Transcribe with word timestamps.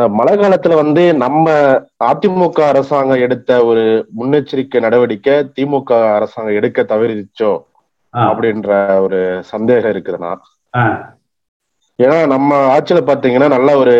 இந்த 0.00 0.08
மழை 0.10 0.38
காலத்துல 0.38 0.74
வந்து 0.74 1.14
நம்ம 1.14 1.46
அதிமுக 2.04 2.60
அரசாங்கம் 2.66 3.18
எடுத்த 3.18 3.64
ஒரு 3.64 3.82
முன்னெச்சரிக்கை 4.18 4.80
நடவடிக்கை 4.80 5.32
திமுக 5.56 6.12
அரசாங்கம் 6.14 6.54
எடுக்க 6.54 6.82
தவறிச்சோ 6.82 7.50
அப்படின்ற 8.14 8.70
ஒரு 9.00 9.18
சந்தேகம் 9.42 9.92
இருக்குதுண்ணா. 9.92 10.30
ஆ, 10.74 10.82
ஏன்னா 11.98 12.26
நம்ம 12.26 12.78
ஆட்சியில 12.78 13.00
பாத்தீங்கன்னா 13.02 13.48
நல்ல 13.48 13.76
ஒரு 13.76 13.94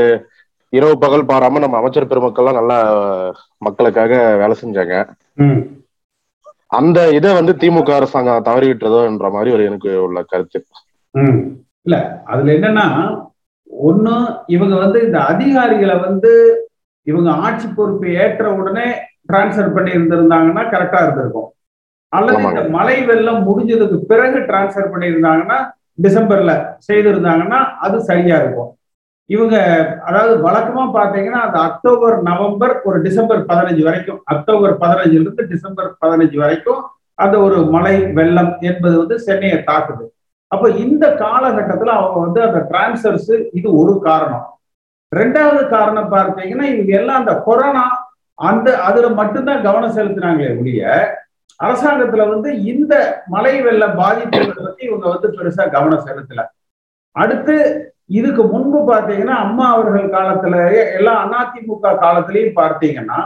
இரவு 0.73 0.99
பகல் 0.99 1.27
பாராம 1.27 1.59
நம்ம 1.59 1.77
அமைச்சர் 1.77 2.07
பெருமக்கள்லாம் 2.07 2.53
நல்லா 2.53 2.79
மக்களுக்காக 3.59 4.37
வேலை 4.37 4.57
செஞ்சாங்க. 4.63 4.95
அந்த 6.71 7.09
இதை 7.11 7.35
வந்து 7.35 7.53
திமுக 7.55 7.91
அரசாங்கம் 7.91 8.43
தவறி 8.43 8.71
விட்டுறதோன்ற 8.71 9.31
மாதிரி 9.33 9.53
ஒரு 9.53 9.65
எனக்கு 9.65 10.03
உள்ள 10.03 10.23
கருத்து. 10.23 10.61
இல்ல 11.87 11.97
அதுல 12.25 12.53
என்னன்னா 12.53 12.87
ஒண்ணு 13.73 14.15
இவங்க 14.47 14.77
வந்து 14.77 15.03
இந்த 15.03 15.19
அதிகாரிகளை 15.19 15.99
வந்து 15.99 16.33
இவங்க 17.03 17.31
ஆட்சி 17.31 17.69
பொறுப்பை 17.69 18.15
ஏற்ற 18.15 18.53
உடனே 18.53 18.87
டிரான்ஸ்ஃபர் 19.29 19.75
பண்ணி 19.75 19.91
இருந்திருந்தாங்கன்னா 19.91 20.63
கரெக்டா 20.69 21.03
இருந்திருக்கும். 21.03 21.55
அல்லது 22.13 22.37
இந்த. 22.39 22.69
மழை 22.69 23.05
வெள்ளம் 23.05 23.47
முடிஞ்சதுக்கு 23.49 23.97
பிறகு 23.97 24.39
டிரான்ஸ்ஃபர் 24.39 24.93
பண்ணியிருந்தாங்கன்னா 24.93 25.59
டிசம்பர்ல 26.03 26.53
செய்திருந்தாங்கன்னா 26.89 27.65
அது 27.79 28.01
சரியா 28.01 28.37
இருக்கும். 28.37 28.77
இவங்க 29.27 29.57
அதாவது 30.01 30.49
வழக்கமா 30.49 30.85
பாத்தீங்கன்னா 30.95 31.41
அந்த 31.41 31.59
அக்டோபர் 31.59 32.23
நவம்பர் 32.23 32.81
ஒரு 32.85 33.03
டிசம்பர் 33.03 33.47
பதினஞ்சு 33.47 33.83
வரைக்கும் 33.83 34.21
அக்டோபர் 34.25 34.79
பதினஞ்சுல 34.79 35.21
இருந்து 35.21 35.47
டிசம்பர் 35.47 35.97
பதினஞ்சு 36.01 36.37
வரைக்கும் 36.37 36.81
அந்த 37.15 37.41
ஒரு 37.41 37.65
மழை 37.65 38.07
வெள்ளம் 38.13 38.59
என்பது 38.61 38.99
வந்து 38.99 39.19
சென்னையை 39.19 39.65
தாக்குது. 39.65 40.05
அப்ப 40.53 40.69
இந்த 40.85 41.05
காலகட்டத்துல 41.25 41.95
அவங்க 41.99 42.19
வந்து 42.19 42.41
அந்த 42.43 42.61
டிரான்சர்ஸ் 42.71 43.33
இது 43.59 43.69
ஒரு 43.83 43.95
காரணம். 44.09 44.47
ரெண்டாவது 45.13 45.63
காரணம் 45.69 46.13
பார்த்தீங்கன்னா 46.13 46.67
இவங்க 46.73 46.93
எல்லாம் 47.01 47.21
அந்த 47.23 47.35
கொரோனா 47.49 47.85
அந்த 48.39 48.69
அதுல 48.79 49.09
மட்டும்தான் 49.21 49.63
கவனம் 49.63 49.97
செலுத்தினாங்களே 49.97 50.53
ஒழிய 50.61 50.83
அரசாங்கத்துல 51.61 52.27
வந்து 52.29 52.51
இந்த 52.73 52.95
மழை 53.27 53.55
வெள்ள 53.63 53.87
பாதிப்புகளை 54.01 54.61
பத்தி 54.67 54.83
இவங்க 54.87 55.07
வந்து 55.09 55.29
பெருசா 55.29 55.65
கவனம் 55.71 56.07
செலுத்தல. 56.07 56.43
அடுத்து 57.17 57.57
இதுக்கு 58.19 58.43
முன்பு 58.45 58.79
பார்த்தீங்கன்னா 58.93 59.37
அம்மா 59.47 59.67
அவர்கள் 59.75 60.15
காலத்துல 60.15 60.55
எல்லா 60.99 61.15
அதிமுக 61.41 61.93
காலத்திலையும் 62.05 62.59
பார்த்தீங்கன்னா 62.61 63.21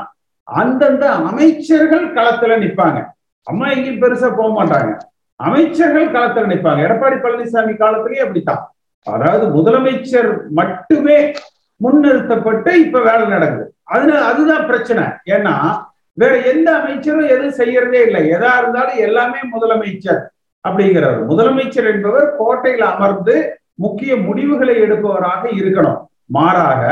அந்தந்த 0.48 1.05
அமைச்சர்கள் 1.28 2.06
களத்துல 2.16 2.56
நிப்பாங்க. 2.64 2.98
அம்மா 3.47 3.66
எங்கேயும் 3.75 4.03
பெருசா 4.03 4.28
போக 4.36 4.50
மாட்டாங்க. 4.59 4.92
அமைச்சர்கள் 5.36 6.10
களத்துல 6.10 6.46
நினைப்பாங்க. 6.46 6.82
எடப்பாடி 6.86 7.16
பழனிசாமி 7.22 7.77
காலத்திலேயே 7.77 8.22
அப்படித்தான். 8.22 8.74
அதாவது 9.04 9.46
முதலமைச்சர் 9.46 10.48
மட்டுமே 10.48 11.32
முன்னிறுத்தப்பட்டு 11.76 12.72
இப்ப 12.74 13.00
வேலை 13.02 13.26
நடக்குது. 13.26 13.74
அதனால 13.82 14.24
அதுதான் 14.24 14.66
பிரச்சனை. 14.66 15.04
ஏன்னா 15.26 15.84
வேற 16.12 16.36
எந்த 16.36 16.76
அமைச்சரும் 16.76 17.28
எதுவும் 17.28 17.58
செய்யறதே 17.58 18.00
இல்லை. 18.06 18.30
எதா 18.30 18.58
இருந்தாலும் 18.58 18.96
எல்லாமே 18.96 19.38
முதலமைச்சர் 19.52 20.20
அப்படிங்கிறவர். 20.68 21.28
முதலமைச்சர் 21.28 21.92
என்பவர் 21.92 22.34
கோட்டையில 22.38 22.78
அமர்ந்து 22.78 23.60
முக்கிய 23.74 24.16
முடிவுகளை 24.16 24.80
எடுப்பவராக 24.82 25.42
இருக்கணும். 25.42 26.00
மாறாக 26.26 26.82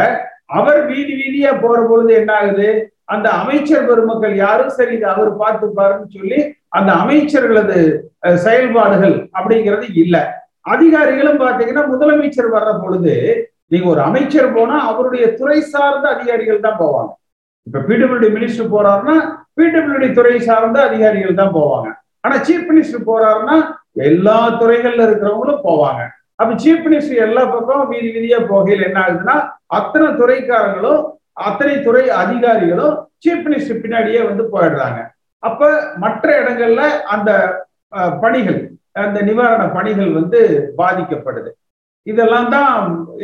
அவர் 0.46 0.86
வீதி 0.86 1.12
வீதியா 1.12 1.60
போற 1.60 1.86
பொழுது 1.88 2.14
என்ன 2.14 2.34
ஆகுது? 2.34 2.92
அந்த 3.14 3.28
அமைச்சர் 3.42 3.86
பெருமக்கள் 3.88 4.34
யாரும் 4.44 4.74
சரி 4.76 4.94
இது 4.98 5.06
அவர் 5.14 5.30
பார்த்துப்பாருன்னு 5.42 6.08
சொல்லி 6.16 6.38
அந்த 6.78 6.90
அமைச்சர்களது 7.02 7.78
செயல்பாடுகள் 8.44 9.16
அப்படிங்கிறது 9.38 9.86
இல்ல. 10.02 10.16
அதிகாரிகளும் 10.74 11.42
பாத்தீங்கன்னா 11.44 11.84
முதலமைச்சர் 11.92 12.54
வர்ற 12.56 12.72
பொழுது 12.82 13.14
நீங்க 13.72 13.86
ஒரு 13.94 14.00
அமைச்சர் 14.08 14.48
போனா 14.56 14.76
அவருடைய 14.90 15.24
துறை 15.38 15.58
சார்ந்த 15.72 16.06
அதிகாரிகள் 16.14 16.64
தான் 16.66 16.80
போவாங்க. 16.82 17.12
இப்ப 17.66 17.80
பிடபிள்யூடி 17.88 18.28
மினிஸ்டர் 18.36 18.72
போறாருன்னா 18.74 19.16
பிடபிள்யூடி 19.58 20.08
துறை 20.12 20.34
சார்ந்த 20.48 20.78
அதிகாரிகள் 20.88 21.40
தான் 21.40 21.54
போவாங்க. 21.58 21.88
ஆனா 22.24 22.36
சீஃப் 22.46 22.68
மினிஸ்டர் 22.70 23.08
போறாருன்னா 23.10 23.56
எல்லா 24.08 24.36
துறைகள்ல 24.60 25.06
இருக்கிறவங்களும் 25.08 25.64
போவாங்க. 25.68 26.02
அப்ப 26.40 26.52
சீஃப் 26.64 26.84
மினிஸ்டர் 26.86 27.24
எல்லா 27.26 27.42
பக்கம் 27.54 27.90
வீதி 27.90 28.08
வீதியா 28.14 28.38
போகையில் 28.52 28.86
என்ன 28.88 29.00
ஆகுதுன்னா 29.04 29.36
அத்தனை 29.78 30.08
துறைக்காரங்களும் 30.20 31.02
அத்தனை 31.36 31.74
துறை 31.86 32.04
அதிகாரிகளும் 32.22 32.94
சீஃப் 33.24 33.44
மினிஸ்டர் 33.46 33.82
பின்னாடியே 33.82 34.20
வந்து 34.28 34.44
போயிடுறாங்க. 34.52 35.00
அப்ப 35.42 35.70
மற்ற 36.04 36.26
இடங்கள்ல 36.42 36.82
அந்த 37.14 37.30
பணிகள் 38.24 38.60
அந்த 39.04 39.18
நிவாரண 39.28 39.62
பணிகள் 39.76 40.10
வந்து 40.18 40.40
பாதிக்கப்படுது. 40.80 41.50
இதெல்லாம் 42.06 42.48
தான் 42.54 42.74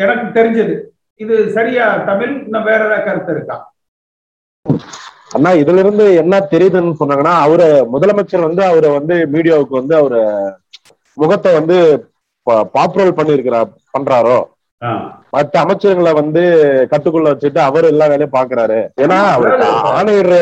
எனக்கு 0.02 0.26
தெரிஞ்சது. 0.38 0.74
இது 1.20 1.36
சரியா 1.56 1.86
தமிழ்? 2.08 2.32
இன்னும் 2.46 2.69
வேற 2.70 2.80
ஏதாவது 2.88 3.06
கருத்து 3.08 3.32
இருக்கா? 3.36 3.56
அண்ணா 5.36 5.50
இதுல 5.62 5.82
இருந்து 5.84 6.04
என்ன 6.22 6.34
தெரியுதுன்னு 6.52 6.98
சொன்னாங்கன்னா 7.00 7.34
அவரு 7.46 7.66
முதலமைச்சர் 7.94 8.46
வந்து 8.48 8.62
அவரை 8.70 8.90
வந்து 8.98 9.16
மீடியாவுக்கு 9.34 9.75
வந்து 9.80 9.94
அவரு 10.00 10.20
முகத்தை 11.22 11.50
வந்து 11.58 11.76
பாப்புலர் 12.76 13.19
பண்ணிருக்கிறா 13.19 13.60
பண்றாரோ. 13.94 14.38
மற்ற 15.33 15.55
அமைச்சர்களை 15.65 16.12
வந்து 16.21 16.43
கட்டுக்குள்ள 16.93 17.33
வச்சுட்டு 17.33 17.61
அவர் 17.69 17.91
எல்லா 17.93 18.06
வேலையும் 18.06 18.37
பாக்குறாரு. 18.39 18.78
ஏன்னா 19.05 19.19
அவர் 19.34 19.55
ஆணையிடுற 19.99 20.37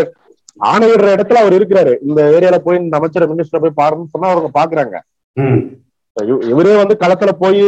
ஆணையிடுற 0.71 1.09
இடத்துல 1.17 1.41
அவர் 1.43 1.57
இருக்கிறாரு. 1.59 1.93
இந்த 2.03 2.21
ஏரியால 2.37 2.59
போய் 2.59 2.83
இந்த 2.85 2.99
அமைச்சர் 2.99 3.31
மினிஸ்டர் 3.33 3.65
போய் 3.65 3.81
பாருன்னு 3.83 4.13
சொன்னா 4.15 4.31
அவங்க 4.35 4.51
பாக்குறாங்க. 4.59 4.97
இவரே 6.53 6.77
வந்து 6.77 6.95
களத்துல 7.03 7.33
போய் 7.43 7.63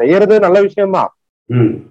செய்யறது 0.00 0.34
நல்ல 0.46 0.58
விஷயம்தான். 0.60 1.10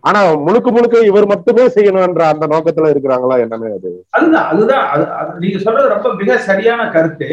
ஆனா 0.10 0.20
முழுக்க 0.46 0.68
முழுக்க 0.72 1.00
இவர் 1.08 1.32
மட்டுமே 1.32 1.64
செய்யணும்ன்ற 1.76 2.26
அந்த 2.34 2.46
நோக்கத்துல 2.54 2.92
இருக்கிறாங்களா 2.92 3.38
என்னன்னு 3.44 3.72
அது? 3.78 3.90
அதுதான் 4.18 4.48
அதுதான். 4.52 4.86
அது 4.94 5.06
அது 5.22 5.42
நீங்க 5.44 5.58
சொல்றது 5.66 5.94
ரொம்ப 5.96 6.10
மிக 6.22 6.38
சரியான 6.50 6.82
கருத்து. 6.96 7.30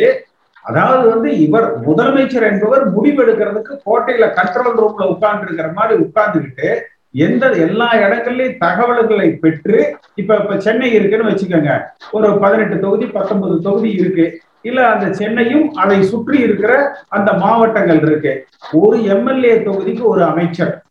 அதாவது 0.65 1.04
வந்து 1.12 1.28
இவர் 1.47 1.66
முதலமைச்சர் 1.86 2.47
என்பவர் 2.50 2.84
முடிவெடுக்கிறதுக்கு 2.94 3.75
கோட்டையில 3.86 4.26
கண்ட்ரோல் 4.38 4.81
ரூம்ல 4.81 5.04
உட்கார்ந்து 5.12 5.47
இருக்கிற 5.47 5.69
மாதிரி 5.78 5.94
உட்கார்ந்துகிட்டு 6.06 6.69
எந்த 7.16 7.50
எல்லா 7.50 7.94
இடங்கள்லயும் 7.94 8.59
தகவல்களை 8.59 9.28
பெற்று 9.31 9.97
இப்ப 10.15 10.37
இப்ப 10.37 10.60
சென்னை 10.60 10.93
இருக்குன்னு 10.93 11.31
வச்சுக்கோங்க. 11.31 11.82
ஒரு 12.12 12.38
பதினெட்டு 12.38 12.78
தொகுதி 12.78 13.06
பத்தொன்பது 13.06 13.60
தொகுதி 13.60 13.91
இருக்கு. 13.91 14.41
இல்ல 14.62 14.87
அந்த 14.87 15.06
சென்னையும் 15.19 15.65
அதை 15.65 16.03
சுற்றி 16.03 16.38
இருக்கிற 16.38 16.97
அந்த 17.09 17.32
மாவட்டங்கள் 17.32 18.00
இருக்கு. 18.03 18.47
ஒரு 18.72 19.04
எம்எல்ஏ 19.04 19.54
தொகுதிக்கு 19.59 20.03
ஒரு 20.03 20.25
அமைச்சர். 20.25 20.84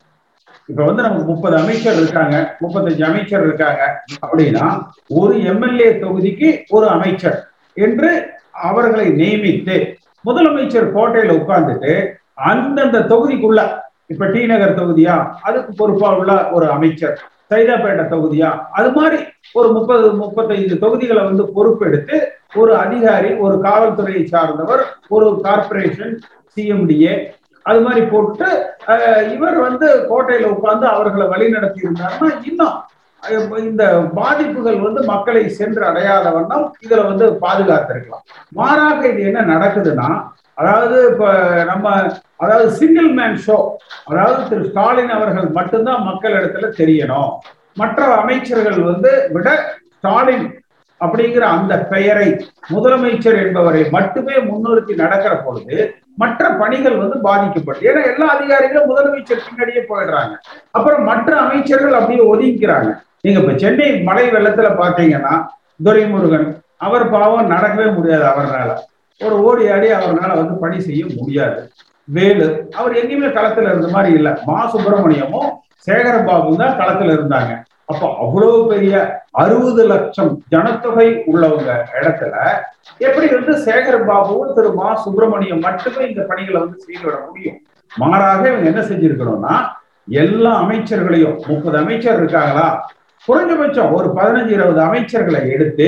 இப்ப 0.68 0.84
வந்து 0.84 1.02
நமக்கு 1.02 1.26
முப்பது 1.26 1.58
அமைச்சர் 1.58 1.94
இருக்காங்க. 1.94 2.58
முப்பத்தஞ்சு 2.62 3.04
அமைச்சர் 3.04 3.44
இருக்காங்க. 3.44 4.04
அப்படின்னா 4.26 4.84
ஒரு 5.08 5.44
எம்எல்ஏ 5.44 5.90
தொகுதிக்கு 5.92 6.64
ஒரு 6.70 6.88
அமைச்சர் 6.90 7.40
என்று 7.74 8.12
அவர்களை 8.52 9.08
நியமித்து 9.08 9.94
முதலமைச்சர் 10.26 10.92
கோட்டையில 10.96 11.34
உட்கார்ந்துட்டு 11.40 12.12
அந்தந்த 12.34 13.00
தொகுதிக்குள்ள 13.00 13.84
இப்ப 14.10 14.26
டி 14.26 14.42
நகர் 14.46 14.78
தொகுதியா? 14.78 15.16
அதுக்கு 15.42 15.72
பொறுப்பா 15.78 16.10
உள்ள 16.18 16.34
ஒரு 16.52 16.66
அமைச்சர். 16.72 17.16
சைதாப்பேட்டை 17.52 18.06
தொகுதியா? 18.10 18.50
அது 18.72 18.90
மாதிரி 18.92 19.18
ஒரு 19.56 19.68
முப்பது 19.72 20.06
முப்பத்தைந்து 20.14 20.76
தொகுதிகளை 20.80 21.24
வந்து 21.24 21.44
பொறுப்பெடுத்து 21.56 22.16
ஒரு 22.56 22.74
அதிகாரி 22.76 23.30
ஒரு 23.38 23.56
காவல்துறையை 23.64 24.24
சார்ந்தவர் 24.26 24.84
ஒரு 25.10 25.28
கார்ப்பரேஷன் 25.44 26.14
சிஎம்டிஏ 26.58 27.16
அது 27.66 27.80
மாதிரி 27.82 28.02
போட்டு 28.06 28.48
இவர் 29.34 29.58
வந்து 29.60 29.88
கோட்டையில 30.10 30.50
உட்கார்ந்து 30.50 30.88
அவர்களை 30.88 31.26
வழி 31.28 31.48
நடத்தி 31.50 31.80
இருந்தாருன்னா 31.86 32.30
இன்னும் 32.50 32.76
இந்த 33.64 33.84
பாதிப்புகள் 34.14 34.80
வந்து 34.80 35.02
மக்களை 35.04 35.44
சென்று 35.52 35.84
அடையாத 35.86 36.26
வண்ணம் 36.30 36.66
இதுல 36.84 37.04
வந்து 37.08 37.26
பாதுகாத்திருக்கலாம். 37.42 38.26
மாறாக 38.52 39.00
இது 39.08 39.22
என்ன 39.30 39.46
நடக்குதுன்னா 39.54 40.10
அதாவது 40.58 40.98
இப்ப 41.12 41.26
நம்ம 41.64 41.88
அதாவது 42.36 42.68
சிங்கிள் 42.72 43.10
மேன் 43.14 43.38
ஷோ 43.48 43.58
அதாவது 44.06 44.42
திரு 44.50 44.70
ஸ்டாலின் 44.70 45.10
அவர்கள் 45.10 45.48
மட்டும்தான் 45.58 46.04
மக்கள் 46.04 46.38
இடத்துல 46.40 46.70
தெரியணும். 46.82 47.32
மற்ற 47.74 48.04
அமைச்சர்கள் 48.16 48.80
வந்து 48.84 49.12
விட 49.32 49.50
ஸ்டாலின் 49.98 50.46
அப்படிங்கிற 51.02 51.44
அந்த 51.56 51.74
பெயரை 51.78 52.28
முதலமைச்சர் 52.74 53.38
என்பவரை 53.46 53.82
மட்டுமே 53.90 54.36
முன்னிறுத்தி 54.50 54.94
நடக்கிற 54.96 55.34
பொழுது 55.38 55.78
மற்ற 56.18 56.50
பணிகள் 56.50 56.98
வந்து 56.98 57.18
பாதிக்கப்பட்டு 57.20 57.88
ஏன்னா 57.90 58.02
எல்லா 58.12 58.28
அதிகாரிகளும் 58.36 58.90
முதலமைச்சர் 58.92 59.46
பின்னாடியே 59.48 59.82
போயிடுறாங்க. 59.90 60.34
அப்புறம் 60.72 61.04
மற்ற 61.04 61.32
அமைச்சர்கள் 61.40 61.98
அப்படியே 62.00 62.22
ஒதுங்கிக்கிறாங்க. 62.32 62.90
நீங்க 63.22 63.40
இப்ப 63.40 63.54
சென்னை 63.58 63.88
மழை 64.02 64.26
வெள்ளத்துல 64.30 64.70
பாத்தீங்கன்னா 64.82 65.34
துரைமுருகன் 65.84 66.48
அவர் 66.78 67.10
பாவம் 67.10 67.52
நடக்கவே 67.52 67.88
முடியாது 67.94 68.26
அவர்னால. 68.34 68.72
ஒரு 69.22 69.36
ஓடி 69.44 69.70
ஆடி 69.70 69.88
அவர்னால 69.88 70.32
வந்து 70.36 70.56
பணி 70.60 70.82
செய்ய 70.82 71.06
முடியாது. 71.20 71.60
வேலு 72.08 72.48
அவர் 72.76 72.94
எங்கேயுமே 72.94 73.30
களத்துல 73.38 73.70
இருந்த 73.70 73.88
மாதிரி 73.88 74.14
இல்ல. 74.14 74.30
மா 74.48 74.58
சுப்பிரமணியமும் 74.74 75.50
சேகரபாபு 75.88 76.58
தான் 76.58 76.78
களத்துல 76.80 77.16
இருந்தாங்க. 77.18 77.52
அப்ப 77.86 78.16
அவ்வளவு 78.18 78.68
பெரிய 78.68 78.94
அறுபது 79.32 79.84
லட்சம் 79.86 80.42
ஜனத்தொகை 80.50 81.08
உள்ளவங்க 81.26 81.70
இடத்துல 82.00 82.34
எப்படி 83.00 83.28
வந்து 83.36 83.54
சேகர் 83.66 84.06
பாபுவும் 84.08 84.54
திரு 84.54 84.74
மா 84.74 84.96
சுப்பிரமணியம் 84.96 85.60
மட்டுமே 85.60 86.04
இந்த 86.08 86.22
பணிகளை 86.30 86.60
வந்து 86.60 86.78
செய்து 86.80 87.06
விட 87.06 87.18
முடியும்? 87.28 87.58
மாறாக 87.92 88.44
இவங்க 88.50 88.70
என்ன 88.70 88.82
செஞ்சிருக்கணும்னா 88.82 89.56
எல்லா 90.08 90.52
அமைச்சர்களையும் 90.64 91.38
முப்பது 91.48 91.78
அமைச்சர் 91.78 92.20
இருக்காங்களா? 92.22 92.68
குறைஞ்சபட்சம் 93.28 93.94
ஒரு 93.94 94.08
பதினஞ்சு 94.18 94.52
இருபது 94.54 94.82
அமைச்சர்களை 94.82 95.42
எடுத்து 95.50 95.88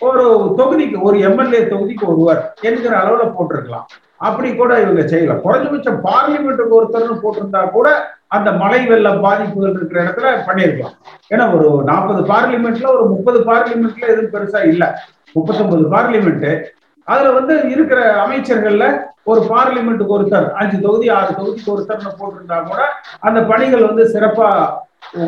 ஒரு 0.00 0.24
தொகுதிக்கு 0.58 0.98
ஒரு 1.02 1.16
எம்எல்ஏ 1.28 1.60
தொகுதிக்கு 1.70 2.04
ஒருவர் 2.06 2.40
என்கிற 2.62 2.92
அளவுல 3.00 3.24
போட்டிருக்கலாம். 3.32 3.86
அப்படி 4.20 4.48
கூட 4.54 4.72
இவங்க 4.80 5.02
செய்யலாம் 5.06 5.42
குறைஞ்சபட்சம் 5.42 5.98
பார்லிமெண்ட்டுக்கு 6.06 6.78
ஒருத்தர்னு 6.78 7.16
போட்டிருந்தா 7.22 7.62
கூட 7.70 7.88
அந்த 8.28 8.48
மழை 8.60 8.80
வெள்ள 8.86 9.08
பாதிப்புகள் 9.18 9.74
இருக்கிற 9.74 9.98
இடத்துல 10.04 10.30
பண்ணியிருக்கலாம் 10.46 10.94
ஏன்னா 11.30 11.44
ஒரு 11.56 11.66
நாற்பது 11.84 12.22
பார்லிமெண்ட்ல 12.30 12.88
ஒரு 12.94 13.04
முப்பது 13.12 13.40
பார்லிமெண்ட்ல 13.50 14.06
எதுவும் 14.06 14.32
பெருசா 14.32 14.62
இல்ல. 14.70 14.84
முப்பத்தொன்பது 15.36 15.84
பார்லிமெண்ட் 15.92 16.48
அதுல 17.08 17.32
வந்து 17.32 17.54
இருக்கிற 17.72 18.00
அமைச்சர்கள்ல 18.22 18.84
ஒரு 19.24 19.40
பார்லிமெண்ட்டுக்கு 19.50 20.16
ஒருத்தர் 20.16 20.48
அஞ்சு 20.60 20.76
தொகுதி 20.82 21.06
ஆறு 21.16 21.30
தொகுதிக்கு 21.38 21.72
ஒருத்தர்னு 21.74 22.18
போட்டிருந்தா 22.20 22.58
கூட 22.64 22.80
அந்த 23.20 23.40
பணிகள் 23.50 23.88
வந்து 23.88 24.04
சிறப்பா 24.14 24.48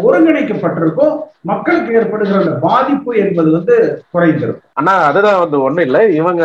ஒருங்கிணைக்கப்பட்டிருக்கும் 0.02 1.12
மக்களுக்கு 1.42 1.94
ஏற்படுகிற 1.94 2.38
அந்த 2.38 2.54
பாதிப்பு 2.60 3.16
என்பது 3.16 3.50
வந்து 3.52 3.74
குறைந்திருக்கும். 4.12 4.66
ஆனா 4.72 4.92
அதுதான் 5.04 5.38
வந்து 5.38 5.58
ஒண்ணு 5.66 5.80
இல்ல. 5.80 6.06
இவங்க 6.12 6.42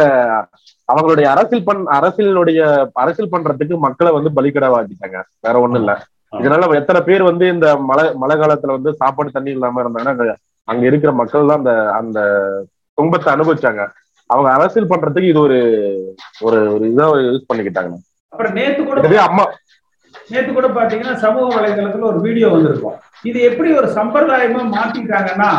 அவங்களுடைய 0.89 1.23
அரசியல் 1.25 1.63
பண் 1.63 1.83
அரசியலுடைய 1.93 2.61
அரசியல் 2.93 3.29
பண்றதுக்கு 3.29 3.77
மக்களை 3.77 4.11
வந்து 4.11 4.29
பலிக்கடவாக்கிட்டாங்க 4.35 5.17
வேற 5.41 5.59
ஒண்ணும் 5.59 5.81
இல்ல. 5.81 5.93
இதனால 6.33 6.75
எத்தனை 6.75 7.01
பேர் 7.01 7.23
வந்து 7.23 7.47
இந்த 7.47 7.77
மழை 7.81 8.13
மழை 8.13 8.37
காலத்துல 8.37 8.71
வந்து 8.71 8.93
சாப்பாடு 8.93 9.31
தண்ணி 9.31 9.51
இல்லாம 9.51 9.81
இருந்தாங்கன்னா 9.81 10.13
அங்க- 10.13 10.37
அங்க 10.67 10.85
இருக்கிற 10.85 11.11
மக்கள் 11.11 11.47
தான் 11.47 11.57
அந்த 11.57 11.73
அந்த 11.93 12.19
துன்பத்தை 12.97 13.33
அனுபவிச்சாங்க. 13.33 13.83
அவங்க 14.29 14.49
அரசியல் 14.51 14.87
பண்றதுக்கு 14.87 15.27
இது 15.27 15.39
ஒரு 15.39 15.57
ஒரு 16.41 16.59
இதா 16.85 17.05
யூஸ் 17.25 17.49
பண்ணிக்கிட்டாங்க. 17.49 17.93
அப்புறம் 18.33 18.53
நேத்து 18.53 18.83
கூட 18.83 19.19
அம்மா 19.21 19.43
நேத்து 20.31 20.51
கூட 20.53 20.67
பாத்தீங்கன்னா 20.67 21.15
சமூக 21.23 21.47
வலைதளத்துல 21.55 22.07
ஒரு 22.11 22.19
வீடியோ 22.21 22.47
வந்திருக்கும். 22.49 22.97
இது 23.29 23.39
எப்படி 23.41 23.69
ஒரு 23.73 23.87
சம்பிரதாயமா 23.97 24.61
மாத்திட்டாங்கன்னா 24.75 25.49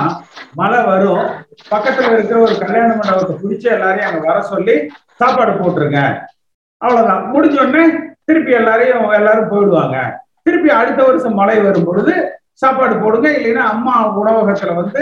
மழை 0.60 0.80
வரும் 0.84 1.24
பக்கத்துல 1.72 2.12
இருக்கிற 2.12 2.38
ஒரு 2.46 2.54
கல்யாண 2.62 2.88
மண்டபத்தை 2.94 3.36
பிடிச்ச 3.42 3.64
எல்லாரையும் 3.76 4.08
அங்க 4.10 4.22
வர 4.28 4.40
சொல்லி 4.52 4.74
சாப்பாடு 5.20 5.52
போட்டுருங்க. 5.52 6.00
அவ்வளவுதான். 6.82 7.22
முடிஞ்ச 7.34 7.56
உடனே 7.64 7.84
திருப்பி 8.24 8.52
எல்லாரையும் 8.52 9.10
எல்லாரும் 9.18 9.50
போயிடுவாங்க. 9.52 9.96
திருப்பி 10.42 10.70
அடுத்த 10.70 11.00
வருஷம் 11.04 11.38
மழை 11.40 11.58
வரும் 11.60 11.84
பொழுது 11.84 12.14
சாப்பாடு 12.62 12.94
போடுங்க 13.02 13.28
இல்லைன்னா 13.38 13.62
அம்மா 13.74 13.94
உணவகத்துல 14.20 14.74
வந்து 14.74 15.00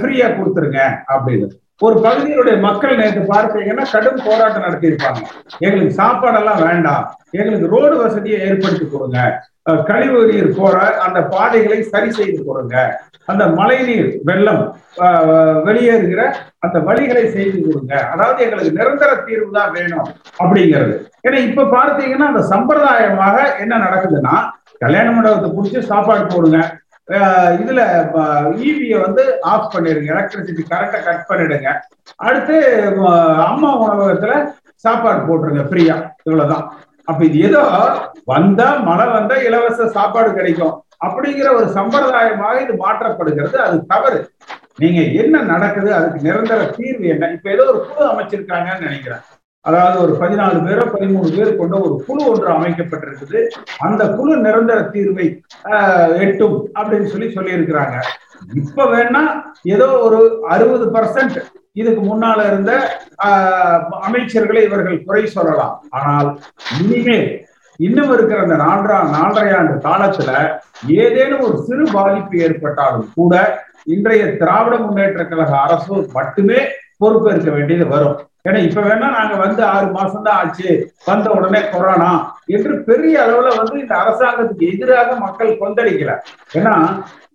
ஃப்ரீயா 0.00 0.26
கொடுத்துருங்க 0.38 0.80
அப்படின்னு. 1.14 1.48
ஒரு 1.86 1.96
பகுதியினுடைய 2.04 2.56
மக்கள் 2.66 2.98
நேற்று 3.00 3.22
பார்த்தீங்கன்னா 3.30 3.84
கடும் 3.92 4.24
போராட்டம் 4.26 4.64
நடத்தியிருப்பாங்க. 4.66 5.20
எங்களுக்கு 5.66 5.94
சாப்பாடெல்லாம் 6.00 6.60
வேண்டாம். 6.66 7.06
எங்களுக்கு 7.38 7.72
ரோடு 7.74 7.94
வசதியை 8.02 8.38
ஏற்படுத்தி 8.48 8.86
கொடுங்க. 8.88 9.18
கழிவு 9.88 10.20
நீர் 10.28 10.48
போற 10.58 10.76
அந்த 11.06 11.18
பாதைகளை 11.32 11.78
சரி 11.92 12.10
செய்து 12.18 12.40
கொடுங்க. 12.46 12.76
அந்த 13.32 13.44
மழைநீர் 13.58 14.08
வெள்ளம் 14.28 14.62
வெளியேறுகிற 15.66 16.22
அந்த 16.66 16.78
வழிகளை 16.88 17.24
செய்து 17.36 17.58
கொடுங்க. 17.66 17.92
அதாவது 18.14 18.38
எங்களுக்கு 18.46 18.76
நிரந்தர 18.78 19.10
தீர்வு 19.28 19.50
தான் 19.58 19.74
வேணும் 19.76 20.08
அப்படிங்கிறது. 20.42 20.94
ஏன்னா 21.26 21.40
இப்ப 21.48 21.68
பார்த்தீங்கன்னா 21.76 22.28
அந்த 22.32 22.42
சம்பிரதாயமாக 22.52 23.36
என்ன 23.64 23.74
நடக்குதுன்னா 23.86 24.36
கல்யாண 24.84 25.08
மண்டபத்தை 25.16 25.50
பிடிச்சி 25.56 25.82
சாப்பாடு 25.92 26.24
போடுங்க. 26.34 26.60
இதுல 27.62 27.82
ஈபியை 28.66 28.98
வந்து 29.00 29.22
ஆஃப் 29.52 29.72
பண்ணிடுங்க. 29.74 30.10
எலக்ட்ரிசிட்டி 30.14 30.62
கரண்ட்டை 30.70 31.00
கட் 31.04 31.28
பண்ணிடுங்க. 31.30 31.68
அடுத்து 32.16 32.56
அம்மா 33.50 33.70
உணவகத்துல 33.84 34.34
சாப்பாடு 34.84 35.20
போட்டுருங்க 35.26 35.64
ஃப்ரீயா 35.70 35.96
இவ்வளவுதான். 36.24 36.64
அப்ப 37.04 37.24
இது 37.24 37.38
ஏதோ 37.48 37.62
வந்தா 38.24 38.68
மழை 38.88 39.06
வந்தா 39.06 39.36
இலவச 39.48 39.86
சாப்பாடு 39.96 40.30
கிடைக்கும். 40.34 40.74
அப்படிங்கிற 41.04 41.48
ஒரு 41.58 41.68
சம்பிரதாயமாக 41.78 42.60
இது 42.64 42.74
மாற்றப்படுகிறது. 42.84 43.56
அது 43.66 43.86
தவறு. 43.86 44.18
நீங்க 44.82 45.00
என்ன 45.22 45.42
நடக்குது 45.42 45.94
அதுக்கு 45.94 46.26
நிரந்தர 46.28 46.60
தீர்வு 46.76 47.06
என்ன? 47.14 47.30
இப்ப 47.36 47.50
ஏதோ 47.50 47.64
ஒரு 47.72 47.80
குழு 47.88 48.04
அமைச்சிருக்காங்கன்னு 48.12 48.86
நினைக்கிறேன். 48.88 49.24
அதாவது 49.64 49.96
ஒரு 50.02 50.12
பதினாலு 50.18 50.58
பேரோ 50.64 50.84
பதிமூணு 50.92 51.28
பேர் 51.34 51.50
கொண்ட 51.56 51.74
ஒரு 51.80 51.94
குழு 52.06 52.22
ஒன்று 52.30 52.48
அமைக்கப்பட்டிருக்குது. 52.54 53.40
அந்த 53.80 54.02
குழு 54.16 54.34
நிரந்தர 54.38 54.78
தீர்வை 54.92 55.26
எட்டும் 56.24 56.56
அப்படின்னு 56.76 57.10
சொல்லி 57.12 57.28
சொல்லியிருக்கிறாங்க. 57.32 57.96
இப்ப 58.60 58.86
வேணா 58.92 59.22
ஏதோ 59.74 59.86
ஒரு 60.06 60.18
அறுபது 60.48 60.86
பர்சன்ட் 60.94 61.36
இதுக்கு 61.74 62.02
முன்னால 62.02 62.38
இருந்த 62.46 62.72
ஆஹ், 63.26 63.78
அமைச்சர்களை 64.06 64.62
இவர்கள் 64.62 65.04
குறை 65.04 65.22
சொல்லலாம். 65.28 65.76
ஆனால் 65.90 66.28
இனிமேல் 66.78 67.28
இன்னும் 67.80 68.12
இருக்கிற 68.12 68.38
அந்த 68.40 68.56
நான்கா 68.58 68.96
நாலரை 69.14 69.52
ஆண்டு 69.54 69.74
காலத்துல 69.86 70.30
ஏதேனும் 70.98 71.44
ஒரு 71.44 71.56
சிறு 71.62 71.84
பாதிப்பு 71.92 72.36
ஏற்பட்டாலும் 72.38 73.08
கூட 73.14 73.32
இன்றைய 73.86 74.24
திராவிட 74.36 74.74
முன்னேற்ற 74.78 75.22
கழக 75.24 75.54
அரசு 75.60 75.94
மட்டுமே 76.12 76.58
பொறுப்பேற்க 76.98 77.50
வேண்டியது 77.50 77.86
வரும். 77.86 78.18
ஏன்னா 78.44 78.60
இப்ப 78.66 78.80
வேணா 78.80 79.08
நாங்க 79.16 79.34
வந்து 79.36 79.62
ஆறு 79.72 79.88
மாசம் 79.96 80.24
தான் 80.26 80.38
ஆச்சு. 80.42 80.70
வந்த 81.04 81.26
உடனே 81.30 81.60
கொரோனா. 81.72 82.08
என்று 82.46 82.72
பெரிய 82.88 83.14
அளவுல 83.24 83.50
வந்து 83.58 83.76
இந்த 83.78 83.94
அரசாங்கத்துக்கு 84.02 84.70
எதிராக 84.72 85.14
மக்கள் 85.24 85.60
கொந்தளிக்கல. 85.60 86.14
ஏன்னா 86.58 86.74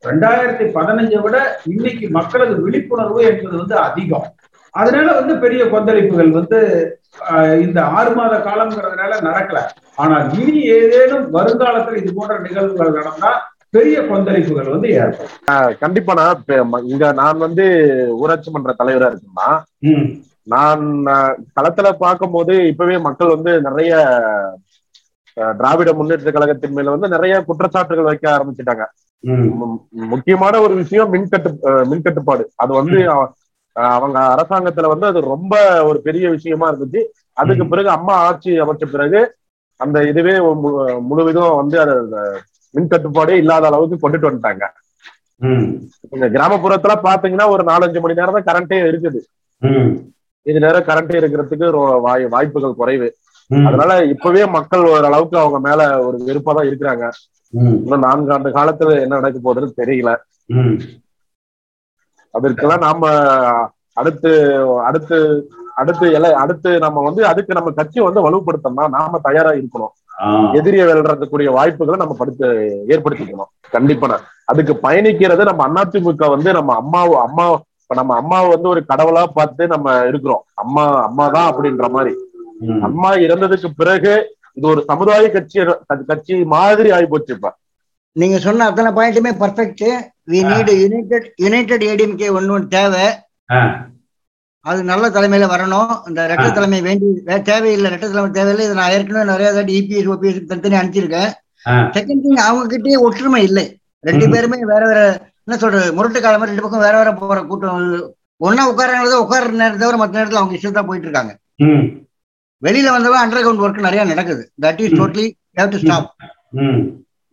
ரெண்டாயிரத்தி 0.05 0.65
பதினஞ்சை 0.77 1.19
விட 1.21 1.37
இன்னைக்கு 1.65 2.07
மக்களது 2.17 2.55
விழிப்புணர்வு 2.65 3.21
என்பது 3.31 3.55
வந்து 3.57 3.75
அதிகம். 3.87 4.27
அதனால 4.73 5.07
வந்து 5.19 5.33
பெரிய 5.37 5.61
கொந்தளிப்புகள் 5.65 6.31
வந்து 6.39 6.59
இந்த 7.65 7.79
ஆறு 7.97 8.11
மாத 8.15 8.35
காலம்ங்கிறதுனால 8.47 9.13
நடக்கல. 9.27 9.59
ஆனால் 9.95 10.25
இனி 10.41 10.59
ஏதேனும் 10.77 11.25
வருங்காலத்தில் 11.37 12.01
இது 12.01 12.11
போன்ற 12.13 12.35
நிகழ்வுகள் 12.39 12.97
நடந்தா 12.99 13.31
பெரிய 13.69 13.97
கொந்தளிப்புகள் 14.09 14.73
வந்து 14.73 14.89
ஏற்படும். 14.99 15.33
கண்டிப்பா 15.81 16.13
நான் 16.19 16.43
இங்க 16.93 17.05
நான் 17.21 17.43
வந்து 17.47 17.65
ஊராட்சி 18.21 18.51
மன்ற 18.51 18.73
தலைவரா 18.81 19.09
இருக்குன்னா 19.11 19.49
நான் 20.47 20.83
களத்துல 21.55 21.87
பார்க்கும்போது 21.97 22.53
இப்பவே 22.69 22.97
மக்கள் 23.05 23.33
வந்து 23.33 23.51
நிறைய 23.65 23.91
திராவிட 25.55 25.89
முன்னேற்ற 25.93 26.29
கழகத்தின் 26.31 26.75
மேல 26.75 26.93
வந்து 26.93 27.07
நிறைய 27.09 27.33
குற்றச்சாட்டுகள் 27.47 28.07
வைக்க 28.07 28.25
ஆரம்பிச்சிட்டாங்க. 28.31 28.85
முக்கியமான 30.11 30.53
ஒரு 30.61 30.73
விஷயம் 30.79 31.11
மின் 31.13 31.29
கட்டு 31.29 31.49
அஹ், 31.69 31.85
மின் 31.89 32.01
கட்டுப்பாடு 32.01 32.43
அது 32.57 32.71
வந்து 32.73 32.97
அவங்க 33.93 34.17
அரசாங்கத்துல 34.33 34.91
வந்து 34.91 35.07
அது 35.07 35.19
ரொம்ப 35.27 35.53
ஒரு 35.87 35.99
பெரிய 36.01 36.25
விஷயமா 36.35 36.67
இருந்துச்சு. 36.69 37.01
அதுக்கு. 37.37 37.63
பிறகு 37.71 37.89
அம்மா 37.89 38.13
ஆட்சி 38.27 38.51
அமைச்ச 38.59 38.85
பிறகு 38.91 39.19
அந்த 39.79 39.97
இதுவே 40.05 40.35
முழுவதும் 41.07 41.57
வந்து 41.59 41.77
அது 41.83 41.95
மின் 42.73 42.91
கட்டுப்பாடே 42.91 43.35
இல்லாத 43.37 43.67
அளவுக்கு 43.69 43.97
கொண்டுட்டு 43.99 44.29
வந்துட்டாங்க. 44.29 44.65
கிராமப்புறத்துல 46.33 46.93
பாத்தீங்கன்னா 47.03 47.47
ஒரு 47.49 47.63
நாலஞ்சு 47.65 47.99
மணி 47.99 48.19
நேரம் 48.19 48.37
தான் 48.37 48.49
கரண்டே 48.49 48.79
இருக்குது. 48.87 49.19
இது 50.47 50.59
நேரம் 50.65 50.87
கரண்டே 50.89 51.15
இருக்கிறதுக்கு 51.19 51.67
வாய்ப்புகள் 52.35 52.79
குறைவு. 52.81 53.09
அதனால 53.67 53.91
இப்பவே 54.13 54.43
மக்கள் 54.55 54.85
ஓரளவுக்கு 54.93 55.37
அவங்க 55.43 55.59
மேல 55.67 55.81
ஒரு 56.07 56.17
வெறுப்பா 56.27 56.53
தான் 56.57 56.69
இருக்கிறாங்க. 56.69 57.05
இன்னும் 57.53 58.05
நான்கு 58.07 58.33
ஆண்டு 58.35 58.49
காலத்துல 58.57 58.95
என்ன 59.03 59.19
நடக்க 59.19 59.39
போகுதுன்னு 59.45 59.79
தெரியல. 59.81 60.11
அதற்கெல்லாம் 62.33 62.83
நாம 62.87 63.11
அடுத்து 64.01 64.31
அடுத்து 64.87 65.17
அடுத்து 65.81 66.05
எல்லை 66.17 66.31
அடுத்து 66.41 66.69
நம்ம 66.85 67.01
வந்து 67.03 67.21
அதுக்கு 67.25 67.57
நம்ம 67.57 67.71
கட்சி 67.71 67.99
வந்து 67.99 68.25
வலுப்படுத்தோம்னா 68.25 68.85
நாம 68.97 69.19
தயாரா 69.27 69.51
இருக்கணும். 69.59 69.93
எதிரியை 70.59 70.85
வெல்றதுக்குரிய 70.89 71.49
வாய்ப்புகளை 71.57 71.97
நம்ம 72.01 72.15
படுத்து 72.19 72.47
ஏற்படுத்திக்கணும். 72.93 73.51
கண்டிப்பா. 73.75 74.17
அதுக்கு 74.51 74.73
பயணிக்கிறது 74.85 75.43
நம்ம 75.49 75.67
அதிமுக 75.83 76.29
வந்து 76.35 76.51
நம்ம 76.53 76.75
அம்மா 76.81 77.01
அம்மா 77.27 77.45
இப்ப 77.89 77.97
நம்ம 77.99 78.15
அம்மாவை 78.21 78.47
வந்து 78.53 78.67
ஒரு 78.71 78.81
கடவுளா 78.89 79.21
பார்த்து 79.35 79.63
நம்ம 79.73 79.89
இருக்கிறோம் 80.09 80.41
அம்மா 80.63 80.83
அம்மா 81.03 81.25
தான் 81.35 81.49
அப்படின்ற 81.51 81.85
மாதிரி. 81.93 82.13
அம்மா 82.87 83.09
இறந்ததுக்கு 83.25 83.69
பிறகு 83.81 84.13
இது 84.57 84.65
ஒரு 84.71 84.81
சமுதாய 84.89 85.29
கட்சி 85.35 85.57
கட்சி 86.09 86.35
மாதிரி 86.53 86.89
ஆயிப்போச்சு 86.95 87.31
இப்ப 87.35 87.51
நீங்க 88.15 88.37
சொன்ன 88.45 88.65
அத்தனை 88.69 88.91
பாயிண்ட்டுமே 88.97 89.31
perfect 89.41 89.83
we. 90.31 90.39
Need 90.49 90.71
united 90.81 91.27
united 91.43 91.85
ADMK 91.89 92.29
ஒன்று 92.37 92.55
ஒன்று 92.55 92.67
தேவை. 92.75 93.05
அது 94.65 94.79
நல்ல 94.91 95.05
தலைமையில 95.17 95.47
வரணும் 95.53 95.93
இந்த 96.09 96.21
ரெட்டை. 96.31 96.49
தலைமை 96.57 96.79
வேண்டி 96.87 97.07
தேவையில்லை 97.51 97.91
ரெட்டை 97.93 98.09
தலைமை 98.09 98.31
தேவையில்லை 98.39 98.65
இதை 98.67 98.77
நான் 98.81 98.93
ஏற்கனவே 98.97 99.25
நிறைய 99.31 99.51
தாட்டி 99.57 99.75
இபிஎஸ் 99.81 100.11
ஓபிஎஸ் 100.15 100.49
தனித்தனி 100.51 100.79
அனுப்பிச்சிருக்கேன். 100.79 101.31
செகண்ட் 101.97 102.23
திங் 102.25 102.43
அவங்க 102.47 102.67
கிட்டயே 102.73 102.99
ஒற்றுமை 103.07 103.43
இல்லை 103.49 103.65
ரெண்டு. 104.03 104.25
பேருமே 104.33 104.59
வேற 104.73 104.83
வேற 104.91 104.99
என்ன 105.47 105.57
சொல்றது 105.59 105.93
முரட்டு 105.97 106.19
காலம் 106.21 106.39
மாதிரி 106.39 106.51
ரெண்டு 106.51 106.65
பக்கம் 106.65 106.85
வேற 106.85 106.95
வேற 106.99 107.11
போற 107.19 107.39
கூட்டம். 107.49 107.83
ஒன்னா 108.41 108.63
உட்காராங்களோ 108.71 109.19
உட்கார 109.23 109.51
நேரத்தை 109.59 109.79
தவிர 109.83 109.97
மற்ற 110.01 110.15
நேரத்துல 110.17 110.39
அவங்க 110.41 110.55
இஷ்டம் 110.57 110.77
தான் 110.77 110.87
போயிட்டு 110.89 111.07
இருக்காங்க. 111.07 111.31
வெளியில 112.61 112.91
வந்தவங்க 112.95 113.21
அண்டர் 113.23 113.43
கிரவுண்ட் 113.43 113.63
ஒர்க் 113.65 113.87
நிறைய 113.87 114.03
நடக்குது. 114.11 114.43
That 114.63 114.81
is. 114.85 114.95
Totally 114.99 115.25
have 115.59 115.71
to 115.73 115.79
stop 115.83 116.07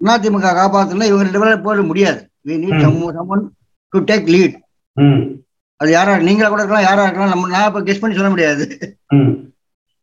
Athimuka 0.01 0.49
காப்பாத்தணும் 0.59 1.09
இவங்க 1.11 1.25
ரெண்டு 1.27 1.41
பேரும் 1.43 1.67
போட 1.67 1.83
முடியாது. 1.91 2.21
We 2.49 2.55
need 2.63 2.79
hmm. 2.79 2.85
Someone 3.17 3.45
to 3.93 4.01
take 4.11 4.27
lead 4.35 4.57
அது 5.81 5.91
யாரா 5.93 6.13
நீங்களா 6.27 6.49
கூட 6.49 6.63
இருக்கலாம் 6.63 6.87
யாரா 6.89 7.05
இருக்கலாம். 7.07 7.33
நம்ம 7.33 7.49
நான் 7.55 7.69
இப்ப 7.69 7.81
கெஸ் 7.87 8.03
பண்ணி 8.03 8.17
சொல்ல 8.19 8.31
முடியாது. 8.35 8.65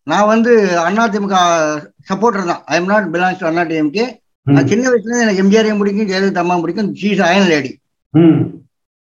நான் 0.07 0.29
வந்து 0.31 0.51
அதிமுக 1.03 1.35
சப்போர்ட்டர் 2.09 2.49
தான். 2.51 2.61
I 2.71 2.77
am 2.79 2.89
not 2.93 3.07
belongs 3.13 3.41
to 3.41 3.47
Anna 3.49 3.63
DMK 3.71 4.05
நான் 4.47 4.69
சின்ன 4.71 4.85
வயசுல 4.91 5.21
எனக்கு 5.25 5.41
எம்ஜிஆரையும் 5.43 5.81
பிடிக்கும் 5.81 6.09
ஜெயலலிதா 6.11 6.43
அம்மா 6.43 6.57
பிடிக்கும். 6.63 6.89
சீஸ் 7.01 7.21
அயன் 7.27 7.49
லேடி 7.51 7.71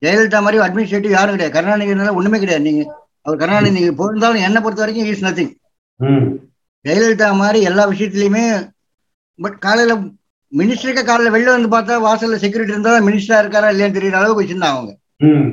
ஜெயலலிதா 0.03 0.41
மாதிரி 0.41 0.59
அட்மினிஸ்ட்ரேட்டிவ் 0.65 1.15
யாரும் 1.15 1.35
கிடையாது. 1.35 1.55
கருணாநிதி 1.55 2.17
ஒண்ணுமே 2.19 2.38
கிடையாது. 2.38 2.67
நீங்க 2.69 2.83
அவர் 3.25 3.41
கருணாநிதி 3.41 3.77
நீங்க 3.77 3.93
போயிருந்தாலும் 3.99 4.47
என்னை 4.47 4.61
பொறுத்த 4.61 4.83
வரைக்கும் 4.83 5.09
இஸ் 5.12 5.25
நத்திங் 5.25 5.53
ம். 6.00 6.27
ஜெயலலிதா 6.85 7.29
மாதிரி 7.37 7.61
எல்லா 7.71 7.85
விஷயத்துலயுமே 7.93 8.45
பட் 9.38 9.57
காலையில 9.59 9.93
மினிஸ்டருக்கு 10.53 11.03
காலையில 11.05 11.33
வெளில 11.35 11.55
வந்து 11.55 11.71
பார்த்தா 11.73 11.95
வாசல்ல 12.05 12.37
செக்யூரிட்டி 12.37 12.75
இருந்தா 12.75 12.93
மினிஸ்டரா 13.09 13.41
இருக்காரா 13.41 13.71
இல்லையான்னு 13.73 13.97
தெரியுற 13.99 14.19
அளவுக்கு 14.21 14.43
வச்சிருந்தாங்க 14.43 14.77
அவங்க. 14.77 14.93
ம். 15.29 15.49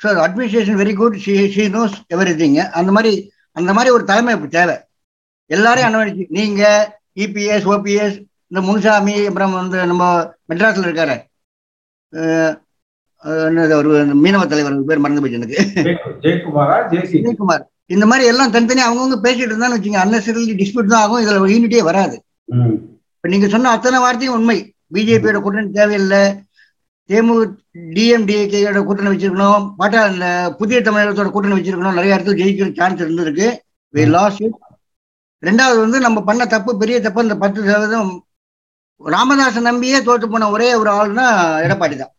So 0.00 0.08
administration 0.24 0.80
very 0.80 0.94
good 0.94 1.18
she 1.24 1.34
she 1.52 1.64
knows 1.74 1.96
everything 2.36 2.56
அந்த 2.72 2.90
மாதிரி 2.92 3.12
அந்த 3.56 3.70
மாதிரி 3.72 3.90
ஒரு 3.90 4.04
தலைமை 4.04 4.32
இப்ப 4.34 4.48
தேவை. 4.54 4.76
எல்லாரையும் 5.50 5.88
அனுமதிச்சு 5.90 6.24
நீங்க 6.30 6.62
இபிஎஸ் 7.16 7.68
ஓபிஎஸ் 7.72 8.16
இந்த 8.50 8.60
முனுசாமி 8.60 9.14
அப்புறம் 9.26 9.52
வந்து 9.52 9.78
நம்ம 9.86 10.04
மெட்ராஸ்ல 10.50 10.86
இருக்காரு 10.86 11.16
ஒரு 13.76 14.06
மீனவ 14.06 14.46
தலைவர் 14.46 14.84
பேர் 14.84 14.98
மறந்து 14.98 15.20
போச்சு 15.20 15.36
எனக்கு. 15.36 15.66
ஜெய- 15.74 16.98
ஜெயக்குமாரா? 17.22 17.62
இந்த 17.86 18.06
மாதிரி 18.06 18.26
எல்லாம் 18.26 18.50
தனித்தனி 18.50 18.82
அவங்கவுங்க 18.82 19.16
பேசிட்டு 19.16 19.50
இருந்தான்னு 19.50 19.78
வச்சுங்க 19.78 19.98
அன்னெசரி 19.98 20.54
டிஸ்பியூட் 20.54 20.86
தான் 20.86 21.00
ஆகும் 21.00 21.26
இதுல 21.26 21.52
யூனிட்டியே 21.52 21.82
வராது. 21.82 22.22
இப்ப 23.14 23.28
நீங்க 23.28 23.48
சொன்ன 23.48 23.70
அத்தனை 23.70 23.98
வார்த்தையும் 23.98 24.34
உண்மை. 24.34 24.74
பிஜேபியோட 24.94 25.40
கூட்டணி 25.40 25.70
தேவையில்லை. 25.70 26.42
தேமு 27.08 27.54
டிஎம்டிஏகேயோட 27.78 28.84
கூட்டணி 28.84 29.08
வச்சிருக்கணும். 29.08 29.74
பாட்டா 29.76 30.06
இந்த 30.06 30.54
புதிய 30.58 30.80
தமிழகத்தோட 30.80 31.30
கூட்டணி 31.30 31.60
வச்சிருக்கணும். 31.60 31.92
நிறைய 31.92 32.14
இடத்துல 32.14 32.28
ஜெயிக்கிற 32.28 32.76
சான்ஸ் 32.76 33.02
இருந்திருக்கு. 33.02 33.56
ரெண்டாவது 35.46 35.78
வந்து 35.78 36.00
நம்ம 36.00 36.22
பண்ண 36.22 36.46
தப்பு 36.46 36.78
பெரிய 36.78 37.00
தப்பு 37.00 37.20
அந்த 37.20 37.36
பத்து 37.36 37.62
சதவீதம் 37.62 38.23
ராமதாசன் 39.00 39.68
நம்பியே 39.68 39.98
தோத்து 40.06 40.26
போன 40.32 40.48
ஒரே 40.54 40.68
ஒரு 40.80 40.90
ஆள்னா 40.98 41.26
எடப்பாடி 41.64 41.96
தான். 42.02 42.12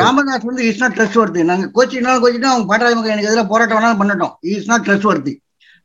ராமதாஸ் 0.00 0.46
வந்து 0.48 0.62
இஸ் 0.68 0.80
நாட் 0.82 0.96
ட்ரெஸ் 0.96 1.18
ஒர்த்தி 1.20 1.42
நாங்க 1.50 1.66
கோச்சினாலும் 1.76 2.22
கோச்சிட்டோம் 2.22 2.52
அவங்க 2.54 2.68
பாட்டாளி 2.70 2.94
மக்கள் 2.96 3.14
எனக்கு 3.14 3.30
எதிராக 3.30 3.46
போராட்டம் 3.52 3.78
வேணாலும் 3.78 4.00
பண்ணட்டும். 4.00 4.34
இஸ் 4.54 4.68
நாட் 4.70 4.84
ட்ரெஸ் 4.86 5.06
ஒர்த்தி 5.10 5.32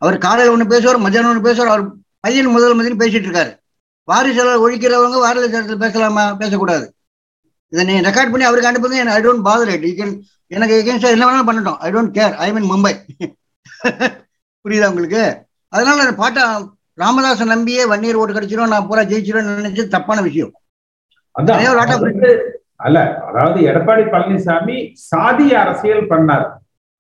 அவர் 0.01 0.17
காலையில் 0.25 0.53
ஒன்று 0.53 0.71
பேசுவார் 0.73 1.03
மத்தியானம் 1.05 1.31
ஒன்று 1.31 1.47
பேசுவார் 1.47 1.71
அவர் 1.73 1.85
பையன் 2.25 2.53
முதல் 2.55 2.77
மதியம் 2.79 3.01
பேசிட்டு 3.03 3.27
இருக்காரு. 3.29 3.51
வாரிசு 4.11 4.43
ஒழிக்கிறவங்க 4.65 5.19
வாரிசு 5.25 5.77
பேசலாமா 5.85 6.23
பேசக்கூடாது. 6.41 6.85
இதை 7.73 7.83
நீ 7.89 7.93
ரெக்கார்ட் 8.07 8.31
பண்ணி 8.31 8.47
அவருக்கு 8.47 8.69
அனுப்புங்க 8.71 9.15
I 9.17 9.21
don't 9.25 9.45
bother 9.47 9.71
it 9.75 9.85
you 9.89 9.93
can 9.99 10.15
எனக்கு 10.55 10.75
எகேன்ஸ்டா 10.81 11.13
என்ன 11.15 11.25
வேணாலும் 11.27 11.49
பண்ணட்டும். 11.49 11.79
I 11.85 11.89
don't 11.95 12.13
care 12.17 12.33
I 12.45 12.47
mean 12.55 12.69
Mumbai 12.71 12.93
புரியுதா 14.65 14.89
உங்களுக்கு? 14.91 15.23
அதனால 15.73 16.11
பாட்டா 16.21 16.43
ராமதாசன் 16.97 17.53
நம்பியே 17.53 17.83
வன்னியர் 17.91 18.19
ஓட்டு 18.19 18.35
கிடைச்சிரும் 18.35 18.73
நான் 18.73 18.87
பூரா 18.89 19.03
ஜெயிச்சிரும் 19.11 19.49
நினைச்சது 19.61 19.95
தப்பான 19.95 20.19
விஷயம். 20.27 20.53
அல்ல 22.85 22.99
அதாவது 23.27 23.59
எடப்பாடி 23.69 24.03
பழனிசாமி 24.13 24.75
சாதிய 25.11 25.51
அரசியல் 25.63 26.09
பண்ணார். 26.11 26.45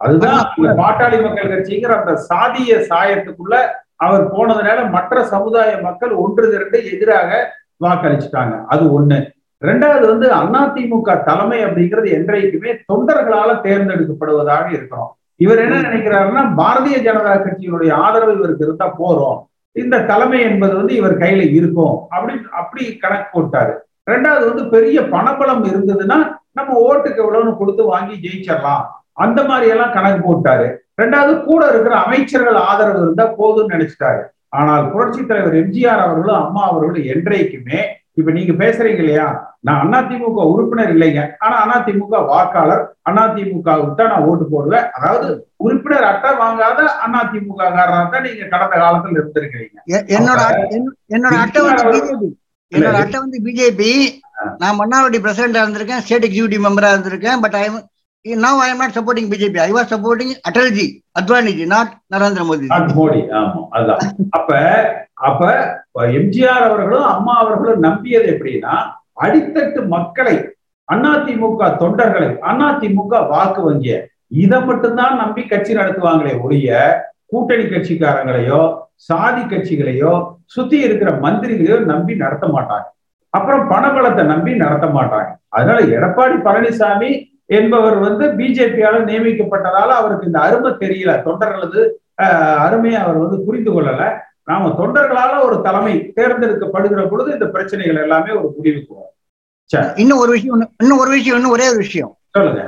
அதுதான் 0.01 0.39
பாட்டாளி 0.81 1.17
மக்கள் 1.25 1.51
கட்சிங்கிற 1.53 1.93
அந்த 2.01 2.13
சாதிய 2.29 2.71
சாயத்துக்குள்ள 2.89 3.55
அவர் 4.05 4.23
போனதுனால 4.33 4.79
மற்ற 4.89 5.23
சமுதாய 5.33 5.71
மக்கள் 5.87 6.13
ஒன்று 6.23 6.45
திரண்டு 6.53 6.77
எதிராக 6.93 7.29
வாக்களிச்சுட்டாங்க. 7.85 8.55
அது 8.73 8.83
ஒண்ணு. 8.97 9.19
ரெண்டாவது 9.61 10.05
வந்து 10.11 10.27
அதிமுக 10.39 11.11
தலைமை 11.27 11.59
அப்படிங்கிறது 11.65 12.09
என்றைக்குமே 12.17 12.71
தொண்டர்களால 12.89 13.51
தேர்ந்தெடுக்கப்படுவதாக 13.67 14.65
இருக்கணும் 14.77 15.11
இவர் 15.39 15.61
என்ன 15.65 15.77
நினைக்கிறாருன்னா 15.87 16.43
பாரதிய 16.59 16.97
ஜனதா 17.07 17.33
கட்சியினுடைய 17.37 17.91
ஆதரவு 18.05 18.33
இவருக்கு 18.37 18.65
இருந்தா 18.67 18.87
போறோம் 18.99 19.39
இந்த 19.81 20.03
தலைமை 20.09 20.39
என்பது 20.41 20.73
வந்து 20.75 20.93
இவர் 20.95 21.17
கையில 21.17 21.43
இருக்கும். 21.59 21.95
அப்படின்னு 22.11 22.43
அப்படி 22.61 22.83
கணக்கு 23.03 23.27
போட்டாரு. 23.35 23.73
ரெண்டாவது 24.11 24.45
வந்து 24.49 24.63
பெரிய 24.75 25.01
பணபலம் 25.15 25.63
இருந்ததுன்னா 25.71 26.17
நம்ம 26.51 26.71
ஓட்டுக்கு 26.87 27.21
எவ்வளவுன்னு 27.23 27.57
கொடுத்து 27.57 27.83
வாங்கி 27.85 28.15
ஜெயிச்சிடலாம். 28.25 28.83
அந்த 29.23 29.39
மாதிரி 29.43 29.67
எல்லாம் 29.73 29.95
கணக்கு 29.97 30.21
போட்டாரு. 30.27 30.67
ரெண்டாவது 31.01 31.33
கூட 31.43 31.61
இருக்கிற 31.67 31.95
அமைச்சர்கள் 31.95 32.57
ஆதரவு 32.69 33.01
இருந்தா 33.01 33.25
போதும்னு 33.39 33.73
நினைச்சிட்டாரு. 33.75 34.21
ஆனால் 34.59 34.91
புரட்சி 34.91 35.25
தலைவர் 35.25 35.55
எம்ஜிஆர் 35.55 36.03
அவர்களும் 36.05 36.41
அம்மா 36.45 36.61
அவர்களும் 36.69 37.07
என்றைக்குமே 37.13 37.79
இப்ப 38.17 38.29
நீங்க 38.31 38.53
பேசுறீங்க 38.59 39.01
இல்லையா? 39.03 39.25
நான் 39.67 39.93
அதிமுக 39.97 40.43
உறுப்பினர் 40.51 40.91
இல்லைங்க. 40.93 41.21
ஆனா 41.43 41.55
அதிமுக 41.77 42.19
வாக்காளர் 42.29 42.83
அதிமுகவுக்கு 43.23 43.97
தான் 43.99 44.11
நான் 44.13 44.27
ஓட்டு 44.29 44.45
போடுவேன். 44.53 44.85
அதாவது 44.97 45.27
உறுப்பினர் 45.65 46.07
அட்டை 46.11 46.31
வாங்காத 46.41 46.79
அதிமுக 47.21 47.61
காரனா 47.69 47.99
தான் 48.13 48.25
நீங்க 48.27 48.45
கடந்த 48.53 48.75
காலத்துல 48.83 49.19
இருந்திருக்கிறீங்க. 49.19 49.77
என்னோட 50.17 50.41
என்னோட 51.15 51.33
அட்டை 51.43 51.61
வந்து 51.65 51.85
பிஜேபி 51.91 52.29
என்னோட 52.71 52.95
அட்டை 53.01 53.19
வந்து 53.23 53.39
பிஜேபி 53.47 53.91
நான் 54.61 54.79
மன்னார்வடி 54.79 55.19
பிரசிடண்டா 55.25 55.63
இருந்திருக்கேன் 55.63 56.03
ஸ்டேட் 56.05 56.27
எக்ஸிகூட்டிவ் 56.27 56.65
மெம்பரா 56.65 56.93
இருந்திருக்கேன் 56.93 57.41
but 57.43 57.57
I 57.59 57.65
now 58.25 58.59
I 58.63 58.67
am 58.71 58.81
not 58.83 58.95
supporting 58.95 59.29
BJP 59.31 59.59
I 59.61 59.71
was 59.75 59.91
supporting 59.93 60.33
Atalji 60.49 60.85
Advaniji 61.19 61.65
not 61.73 61.91
Narendra 62.13 62.43
Modi 62.47 62.67
Modi 62.95 63.21
ஆமா 63.39 63.61
அதுதான் 63.75 64.01
அப்ப 64.37 64.49
அப்ப 65.29 65.41
எம்ஜிஆர் 66.17 66.65
அவர்களும் 66.67 67.07
அம்மா 67.13 67.33
அவர்களும் 67.43 67.83
நம்பியது 67.87 68.27
எப்படின்னா 68.33 68.75
அடித்தட்டு 69.25 69.81
மக்களை 69.95 70.35
அதிமுக 70.87 71.67
தொண்டர்களை 71.81 72.29
அதிமுக 72.47 73.27
வாக்கு 73.27 73.61
வங்கிய 73.61 73.93
இதை 74.43 74.59
மட்டும்தான் 74.61 75.15
நம்பி 75.15 75.43
கட்சி 75.43 75.73
நடத்துவாங்களே 75.73 76.33
ஒழிய 76.41 76.79
கூட்டணி 77.25 77.63
கட்சிக்காரங்களையோ 77.63 78.59
சாதி 79.07 79.41
கட்சிகளையோ 79.41 80.11
சுத்தி 80.45 80.77
இருக்கிற 80.79 81.11
மந்திரிகளையோ 81.23 81.77
நம்பி 81.91 82.13
நடத்த 82.15 82.45
மாட்டாங்க. 82.47 82.87
அப்புறம் 83.29 83.63
பணபலத்தை 83.71 84.23
நம்பி 84.23 84.51
நடத்த 84.55 84.87
மாட்டாங்க. 84.87 85.29
அதனால 85.49 85.79
எடப்பாடி 85.97 86.37
பழனிசாமி 86.47 87.09
என்பவர் 87.57 87.97
வந்து 87.97 88.25
பிஜேபியால 88.37 88.99
நியமிக்கப்பட்டதால 89.09 89.89
அவருக்கு 90.01 90.25
இந்த 90.25 90.39
அருமை 90.39 90.71
தெரியல. 90.83 91.11
தொண்டர்களது 91.25 91.81
அருமையை 92.65 93.01
அவர் 93.01 93.17
வந்து 93.17 93.39
புரிந்து 93.47 93.71
கொள்ளல. 93.71 94.03
நாம 94.47 94.69
தொண்டர்களால 94.79 95.33
ஒரு 95.43 95.55
தலைமை 95.61 95.93
தேர்ந்தெடுக்கப்படுகிற 96.15 97.03
பொழுது 97.09 97.29
இந்த 97.31 97.45
பிரச்சனைகள் 97.45 98.01
எல்லாமே 98.01 98.31
ஒரு 98.39 98.49
முடிவுக்கு 98.57 98.93
வரும். 98.95 99.13
இன்னும் 99.95 100.21
ஒரு 100.23 100.31
விஷயம் 100.31 100.71
இன்னும் 100.83 101.01
ஒரு 101.03 101.11
விஷயம் 101.17 101.37
இன்னும் 101.37 101.51
ஒரே 101.51 101.67
ஒரு 101.67 101.77
விஷயம். 101.77 102.11
சொல்லுங்க. 102.37 102.63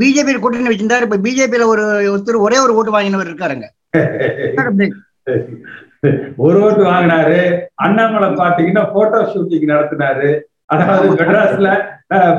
பிஜேபி 0.00 0.32
கூட்டணி 0.38 0.70
வச்சிருந்தாரு 0.70 1.06
இப்ப 1.06 1.18
பிஜேபியில 1.26 1.66
ஒரு 1.72 1.84
ஒருத்தர் 2.14 2.44
ஒரே 2.46 2.58
ஒரு 2.58 2.72
ஓட்டு 2.74 2.94
வாங்கினவர் 2.96 3.30
இருக்காருங்க. 3.30 3.66
ஒரு 6.36 6.56
ஓட்டு 6.62 6.82
வாங்கினாரு 6.84 7.38
அண்ணாமலை 7.74 8.28
பாத்தீங்கன்னா 8.28 8.84
போட்டோ 8.92 9.20
ஷூட்டிங் 9.32 9.70
நடத்தினாரு. 9.72 10.30
அதாவது 10.64 11.06
மெட்ராஸ்ல 11.14 11.68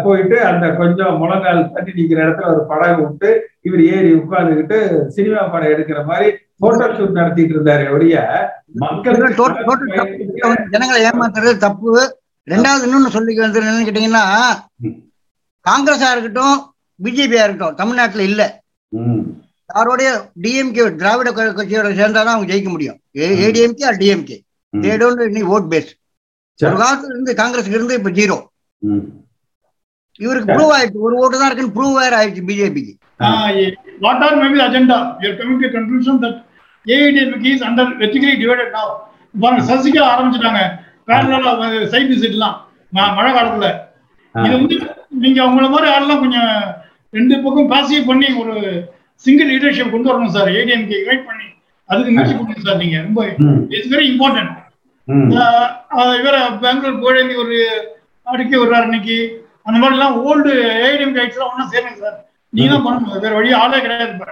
போயிட்டு 0.04 0.38
அந்த 0.50 0.66
கொஞ்சம் 0.82 1.18
முழங்கால் 1.18 1.72
தண்ணி 1.74 1.92
நிக்கிற 1.98 2.20
இடத்துல 2.26 2.52
ஒரு 2.54 2.64
படகு 2.72 3.02
விட்டு 3.08 3.30
இவர் 3.62 3.84
ஏறி 3.94 4.12
உட்கார்ந்துகிட்டு 4.14 4.78
சினிமா 5.16 5.42
படம் 5.54 5.74
எடுக்கிற 5.74 6.02
மாதிரி 6.12 6.28
போட்டோ 6.62 6.86
ஷூட் 6.98 7.18
நடத்திட்டு 7.18 7.54
இருந்தாரு 7.56 7.84
ஒழிய 7.96 8.16
மக்கள். 8.84 9.18
ஜனங்களை 10.74 11.00
ஏமாத்துறது 11.10 11.54
தப்பு. 11.66 11.92
ரெண்டாவது 12.52 12.86
இன்னொன்னு 12.88 13.14
சொல்லி 13.16 13.34
வந்து 13.44 13.62
என்னன்னு 13.62 13.88
கேட்டீங்கன்னா. 13.88 14.24
காங்கிரஸா 15.66 16.10
இருக்கட்டும் 16.14 16.58
பிஜேபியா 17.06 17.44
இருக்கட்டும் 17.46 17.80
தமிழ்நாட்டுல 17.82 18.28
இல்ல. 18.32 18.42
யாரோடைய 19.76 20.10
டிஎம்கே 20.44 20.84
திராவிட 21.02 21.30
கட்சியோட 21.32 21.90
சேர்ந்தாதான் 22.02 22.36
அவங்க 22.36 22.50
ஜெயிக்க 22.54 22.70
முடியும். 22.76 23.00
ADMK 23.46 23.86
or 23.90 24.02
DMK 24.04 24.38
they 24.74 24.94
don't 25.02 25.36
need 25.38 25.42
vote 25.56 25.70
base. 25.74 25.92
ஒரு 26.68 26.78
காலத்துல 26.84 27.14
இருந்து 27.16 27.34
காங்கிரஸ்க்கு 27.42 27.78
இருந்து 27.80 27.98
இப்ப 28.00 28.12
ஜீரோ. 28.20 28.38
இவருக்கு 30.26 30.50
ப்ரூவ் 30.54 30.74
ஆயிடுச்சு. 30.76 31.06
ஒரு 31.08 31.16
ஓட்டு 31.24 31.40
தான் 31.40 31.50
இருக்குன்னு 31.50 31.76
ப்ரூவ் 31.78 32.00
வேற 32.04 32.14
ஆயிடுச்சு 32.20 32.48
பிஜேபிக்கு 32.52 32.96
what 34.06 34.20
are 34.26 34.36
maybe 34.40 34.58
the 34.60 34.66
agenda? 34.70 34.96
We 35.22 35.28
are 35.30 35.38
coming 35.38 35.58
to 35.62 35.68
a 35.70 35.72
conclusion 35.76 36.16
that 36.24 36.36
AIDMK 36.96 37.46
is 37.56 37.62
under 37.70 37.86
vertically 38.02 38.36
divided 38.42 38.70
now. 38.78 38.88
பாருங்க 39.42 39.64
சசிகலா 39.70 40.08
ஆரம்பிச்சிட்டாங்க. 40.14 40.62
பேரலா 41.10 41.52
சைட் 41.94 42.12
விசிட்லாம் 42.14 42.56
மழை 43.18 43.32
காலத்துல. 43.38 43.68
இது 44.36 44.54
வந்து 44.60 44.76
நீங்க 45.24 45.40
அவங்கள 45.46 45.66
மாதிரி 45.74 45.88
ஆளெல்லாம் 45.94 46.22
கொஞ்சம் 46.24 46.52
ரெண்டு 47.14 47.36
பக்கம் 47.44 47.72
பாசிவ் 47.74 48.10
பண்ணி 48.10 48.30
ஒரு 48.42 48.56
சிங்கிள் 49.26 49.50
லீடர்ஷிப் 49.52 49.94
கொண்டு 49.94 50.10
வரணும் 50.12 50.36
சார் 50.36 50.50
ஏடிஎம்கே 50.60 50.98
யுனைட் 51.04 51.28
பண்ணி 51.30 51.48
அதுக்கு 51.90 52.14
முயற்சி 52.16 52.36
பண்ணுங்க 52.38 52.64
சார் 52.68 52.82
நீங்க. 52.84 52.98
ரொம்ப 53.08 53.22
இட்ஸ் 53.76 53.92
வெரி 53.94 54.08
இம்பார்ட்டன்ட். 54.14 54.54
இவர 56.22 56.36
பெங்களூர் 56.64 57.04
கோழந்தி 57.04 57.36
ஒரு 57.44 57.58
அடுக்கி 58.28 58.56
வர்றாரு 58.64 58.88
இன்னைக்கு. 58.90 59.18
அந்த 59.68 59.78
மாதிரி 59.82 59.96
எல்லாம் 59.98 60.18
ஓல்டு 60.28 60.52
ஏடிஎம் 60.88 61.16
கைட்ஸ்லாம் 61.18 61.52
ஒன்றும் 61.54 61.72
சேருங்க 61.74 61.98
சார் 62.04 62.18
நீங்க 62.54 62.70
தான் 62.74 62.86
பண்ணணும் 62.88 63.24
வேற 63.26 63.34
வழி 63.40 63.50
ஆளே 63.62 63.80
கிடையாது 63.86 64.12
இப்ப. 64.16 64.28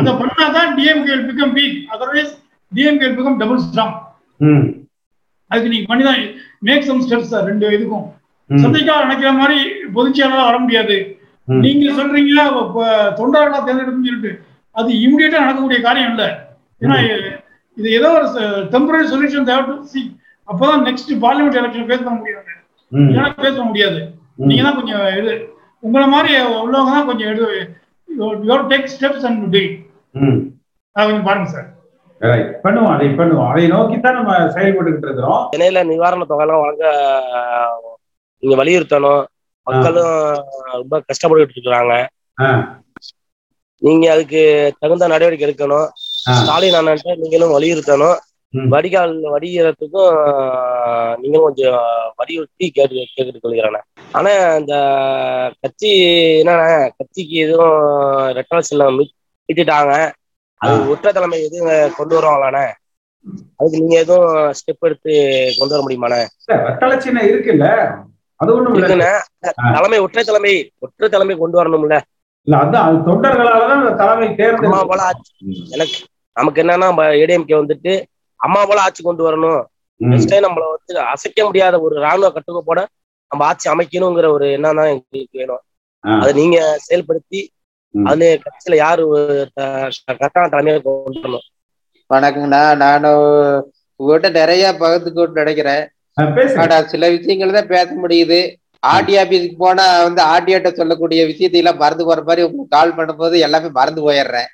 அதை 0.00 0.12
பண்ணாதான் 0.20 0.72
DMK 0.78 1.14
become 1.28 1.54
weak 1.58 1.78
otherwise 1.94 2.32
DMK 2.72 3.08
become 3.18 3.38
double 3.42 3.62
strong 3.66 3.94
அதுக்கு 5.50 5.72
நீங்க 5.72 5.86
பண்ணி 5.90 6.04
தான் 6.08 6.20
மேக் 6.68 6.86
சம் 6.88 7.02
ஸ்டெப்ஸ் 7.04 7.32
சார் 7.32 7.48
ரெண்டு 7.50 7.66
இதுக்கும். 7.76 8.06
சந்திக்கா 8.50 8.94
நினைக்கிற 9.04 9.30
மாதிரி 9.40 9.58
பொதுச்செயலாளர் 9.96 10.48
வர 10.48 10.56
முடியாது. 10.64 10.96
நீங்க 11.64 11.92
சொல்றீங்க 11.98 12.44
தொண்டர்களா 13.18 13.58
தேர்ந்தெடுக்கும் 13.66 14.06
சொல்லிட்டு 14.08 14.32
அது 14.74 14.90
இமிடியேட்டா 15.04 15.42
நடக்கக்கூடிய 15.44 15.78
காரியம் 15.86 16.12
இல்ல. 16.12 16.24
ஏன்னா 16.82 16.96
இது 17.76 17.88
ஏதோ 17.98 18.08
ஒரு 18.18 18.26
டெம்பரரி 18.74 19.06
சொல்யூஷன் 19.12 19.48
தேவை 19.50 19.62
டு 19.68 19.76
சி 19.92 20.00
அப்பதான் 20.48 20.84
நெக்ஸ்ட் 20.88 21.12
பார்லிமெண்ட் 21.24 21.60
எலெக்ஷன் 21.60 21.88
பண்ண 22.06 22.16
முடியாது. 22.20 22.50
இல்லைன்னா 22.92 23.30
பேச 23.46 23.56
முடியாது. 23.68 24.00
நீங்க 24.48 24.62
தான் 24.66 24.78
கொஞ்சம் 24.78 25.04
இது 25.20 25.34
உங்களை 25.82 26.06
மாதிரி 26.14 26.32
உள்ளவங்க 26.64 26.92
தான் 26.96 27.08
கொஞ்சம் 27.10 27.30
எடு 28.08 28.48
யோர் 28.50 28.66
டேக் 28.70 28.90
ஸ்டெப்ஸ் 28.94 29.26
அண்ட் 29.26 29.44
டே 29.52 29.62
ம் 30.14 30.40
அதை 30.96 31.04
கொஞ்சம் 31.06 31.26
பாருங்க 31.26 31.50
சார் 31.50 31.70
பண்ணுவோம் 32.64 32.92
அதை 32.92 33.06
பண்ணுவோம். 33.16 33.48
அதை 33.50 33.62
நோக்கி 33.68 33.96
தான் 34.00 34.14
நம்ம 34.14 34.34
செயல்பட்டுக்கிட்டு 34.54 35.08
இருக்கிறோம். 35.08 35.40
சென்னையில 35.50 35.80
நிவாரண 35.84 36.24
தொகை 36.24 36.44
எல்லாம் 36.44 36.62
வழங்க 36.62 36.84
நீங்க 38.42 38.54
வலியுறுத்தணும். 38.56 39.22
மக்களும் 39.66 40.14
ரொம்ப 40.74 40.94
கஷ்டப்பட்டுட்டு 41.08 41.58
இருக்காங்க 41.58 41.94
ஆ. 42.38 42.48
நீங்க 43.82 44.04
அதுக்கு 44.12 44.42
தகுந்த 44.80 45.04
நடவடிக்கை 45.08 45.46
எடுக்கணும். 45.48 45.86
ஸ்டாலின் 46.38 46.78
அண்ணன்ட்ட 46.78 47.16
நீங்களும் 47.16 47.54
வலியுறுத்தணும். 47.56 48.16
வடிகால் 48.54 49.20
வடிகிறதுக்கும் 49.24 50.14
நீங்களும் 51.16 51.42
கொஞ்சம் 51.42 51.82
வலியுறுத்தி 52.16 52.70
கேட்டு 52.70 53.04
கேட்டுக் 53.14 53.42
கொள்கிறேன் 53.42 53.82
ஆனா 54.12 54.56
இந்த 54.56 54.74
கட்சி 55.60 55.90
என்னன்னா 56.42 56.88
கட்சிக்கு 56.96 57.36
எதுவும் 57.36 57.78
ரெட்டலை 58.36 58.62
செல்லம் 58.70 58.98
விட்டுட்டாங்க. 59.48 60.12
அது 60.60 60.88
உற்ற 60.88 61.12
தலைமை 61.12 61.42
எதுவும் 61.44 61.92
கொண்டு 61.96 62.16
வருவாங்களாண்ணே? 62.16 62.66
அதுக்கு 63.56 63.80
நீங்க 63.80 63.98
எதுவும் 63.98 64.52
ஸ்டெப் 64.52 64.86
எடுத்து 64.86 65.12
கொண்டு 65.58 65.74
வர 65.74 65.82
முடியுமாண்ணே? 65.82 66.20
ரெட்டலை 66.48 66.98
சின்னம் 66.98 67.26
இருக்குல்ல. 67.26 67.66
அது 68.36 68.54
ஒண்ணும். 68.54 68.80
தலைமை 69.74 69.98
ஒற்றை 69.98 70.24
தலைமை 70.24 70.72
ஒற்றை 70.78 71.08
தலைமை 71.08 71.36
கொண்டு 71.36 71.58
வரணும்ல. 71.62 72.00
இல்ல 72.46 72.56
அதான் 72.56 72.84
அது 72.86 72.96
தொண்டர்களாலதான் 72.96 73.80
அந்த 73.80 73.90
தலைமை 73.90 74.26
ஆட்சி 75.00 75.32
எனக்கு 75.70 75.98
நமக்கு 76.32 76.62
என்னன்னா 76.62 76.88
ஏடிஎம்கே 77.22 77.56
வந்துட்டு 77.62 77.92
அம்மா 78.44 78.60
போல 78.64 78.84
ஆட்சி 78.86 79.02
கொண்டு 79.02 79.22
வரணும். 79.26 79.60
நெக்ஸ்ட் 80.00 80.34
நம்மள 80.44 80.64
வந்து 80.70 80.94
அசைக்க 81.12 81.40
முடியாத 81.44 81.80
ஒரு 81.80 81.96
ராணுவ 82.00 82.28
கட்டுக்கோப்போட 82.30 82.80
நம்ம 83.30 83.44
ஆட்சி 83.44 83.66
அமைக்கணுங்கிற 83.70 84.26
ஒரு 84.36 84.46
எண்ணம் 84.56 84.78
தான் 84.80 84.90
எங்களுக்கு 84.92 85.40
வேணும். 85.40 85.62
அதை 86.04 86.32
நீங்க 86.40 86.56
செயல்படுத்தி 86.86 87.40
ம். 87.94 88.06
அதுல 88.08 88.28
கட்சியில 88.44 88.76
யாரு 88.82 89.02
கரெக்டான 90.12 90.48
தலைமையை 90.48 90.78
கொண்டு 90.82 91.20
வரணும் 91.20 91.46
வணக்கங்கண்ணா 92.10 92.62
நானும் 92.80 93.22
உங்ககிட்ட 94.00 94.28
நிறைய 94.38 94.64
பகிர்ந்துக்கிட்டு 94.80 95.40
நினைக்கிறேன். 95.42 95.84
ஆனா 96.62 96.76
சில 96.92 97.08
விஷயங்கள் 97.14 97.56
தான் 97.56 97.72
பேச 97.72 97.88
முடியுது. 98.02 98.40
ஆர்டி 98.86 99.14
ஆபீஸ்க்கு 99.20 99.56
போனா 99.62 99.84
வந்து 100.06 100.22
ஆர்டிஆட்ட 100.32 100.70
சொல்லக்கூடிய 100.80 101.20
விஷயத்தை 101.30 101.60
எல்லாம் 101.60 101.80
மறந்து 101.82 102.04
போற 102.04 102.22
மாதிரி 102.22 102.44
உங்களுக்கு 102.46 102.74
கால் 102.76 102.96
பண்ணும்போது 102.98 103.36
எல்லாமே 103.46 103.70
மறந்து 103.78 104.00
போயிடுறேன். 104.06 104.48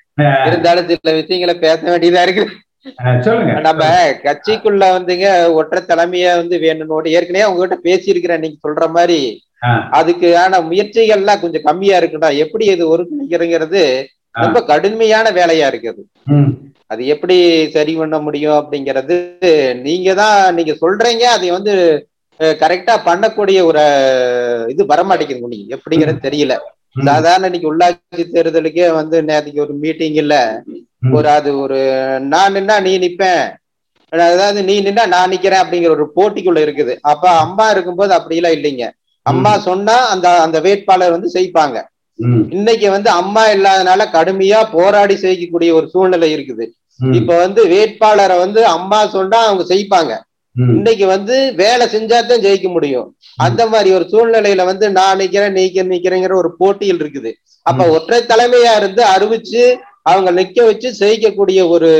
இருந்தாலும் 0.48 0.88
சில 0.90 1.12
விஷயங்களை 1.18 1.54
பேச 1.64 1.80
வேண்டியதா 1.90 2.22
இருக்கு. 2.26 2.44
நம்ம 3.60 3.82
கட்சிக்குள்ள 4.24 4.84
வந்துங்க 4.92 5.26
ஒற்றை 5.52 5.80
தலைமையா 5.82 6.36
வந்து 6.36 6.56
வேணும்னு 6.58 7.10
ஏற்கனவே 7.10 7.44
உங்ககிட்ட 7.44 7.78
பேசியிருக்கிறேன் 7.84 8.38
நீங்க 8.38 8.58
சொல்ற 8.64 8.88
மாதிரி. 8.90 9.18
ஆ. 9.62 9.70
அதுக்கு 9.90 10.38
ஆன 10.38 10.60
முயற்சிகள்லாம் 10.62 11.40
கொஞ்சம் 11.40 11.62
கம்மியா 11.62 11.96
இருக்குடா. 12.00 12.36
எப்படி 12.36 12.64
இது 12.66 12.84
ஒருங்கிணைக்கிறங்கிறது 12.92 13.82
ஆ. 14.34 14.40
ரொம்ப 14.40 14.58
கடுமையான 14.64 15.30
வேலையா 15.30 15.66
இருக்குது. 15.66 16.02
அது 16.90 17.06
எப்படி 17.06 17.36
சரி 17.70 17.96
பண்ண 17.96 18.18
முடியும் 18.18 18.58
அப்படிங்கிறது 18.60 19.16
நீங்க 19.82 20.14
தான் 20.14 20.54
நீங்க 20.54 20.72
சொல்றீங்க 20.80 21.24
அதை 21.30 21.50
வந்து 21.50 21.74
கரெக்டா 22.40 22.94
பண்ணக்கூடிய 23.06 23.58
ஒரு 23.64 23.82
இது 24.68 24.82
வரமாட்டேங்குது 24.84 25.40
முடியும் 25.40 25.72
எப்படிங்கிறது 25.76 26.26
தெரியல. 26.26 26.54
சாதாரண 27.08 27.46
இன்னைக்கு 27.46 27.70
உள்ளாட்சி 27.72 28.24
தேர்தலுக்கே 28.34 28.92
வந்து 28.92 29.22
நேற்றுக்கு 29.22 29.64
ஒரு 29.66 29.74
மீட்டிங் 29.74 30.14
இல்ல. 30.14 30.34
ஒரு 31.16 31.28
அது 31.28 31.50
ஒரு 31.60 31.78
நான் 32.32 32.54
நின்னா 32.56 32.76
நீ 32.82 32.92
நிப்பேன். 32.98 33.42
அதாவது 34.12 34.62
நீ 34.62 34.74
நின்னா 34.80 35.06
நான் 35.06 35.30
நிக்கிறேன் 35.32 35.62
அப்படிங்கிற 35.62 35.90
ஒரு 35.90 36.06
போட்டிக்குள்ள 36.16 36.60
இருக்குது. 36.66 36.94
அப்ப 37.02 37.24
அம்மா 37.44 37.70
இருக்கும்போது 37.70 38.12
அப்படியெல்லாம் 38.14 38.56
இல்லைங்க. 38.58 38.86
அம்மா 39.26 39.58
சொன்னா 39.58 39.96
அந்த 40.08 40.40
அந்த 40.40 40.60
வேட்பாளர் 40.60 41.10
வந்து 41.10 41.30
செய்ப்பாங்க. 41.34 41.76
இன்னைக்கு 42.56 42.90
வந்து 42.90 43.10
அம்மா 43.10 43.42
இல்லாதனால 43.50 44.06
கடுமையா 44.12 44.60
போராடி 44.72 45.16
செய்யக்கூடிய 45.16 45.74
ஒரு 45.74 45.86
சூழ்நிலை 45.88 46.28
இருக்குது. 46.36 46.64
இப்ப 47.18 47.36
வந்து 47.36 47.66
வேட்பாளரை 47.68 48.38
வந்து 48.38 48.66
அம்மா 48.66 49.06
சொன்னா 49.06 49.38
அவங்க 49.46 49.64
செய்ப்பாங்க. 49.74 50.12
இன்னைக்கு 50.76 51.06
வந்து 51.06 51.36
வேலை 51.62 51.84
செஞ்சாதான் 51.94 52.44
ஜெயிக்க 52.46 52.68
முடியும். 52.76 53.08
அந்த 53.38 53.62
மாதிரி 53.66 53.90
ஒரு 53.96 54.06
சூழ்நிலையில 54.12 54.64
வந்து 54.70 54.86
நான் 54.98 55.20
நிக்கிறேன் 55.20 55.56
நீக்க 55.58 55.82
நிக்கிறேங்கிற 55.92 56.34
ஒரு 56.42 56.50
போட்டியில் 56.60 57.00
இருக்குது. 57.02 57.32
அப்ப 57.66 57.86
ஒற்றை 57.96 58.20
தலைமையா 58.32 58.76
இருந்து 58.76 59.02
அறிவிச்சு 59.14 59.64
அவங்க 60.02 60.30
நிக்க 60.30 60.64
வச்சு 60.66 60.90
செய்யக்கூடிய 61.02 61.68
ஒரு 61.68 61.90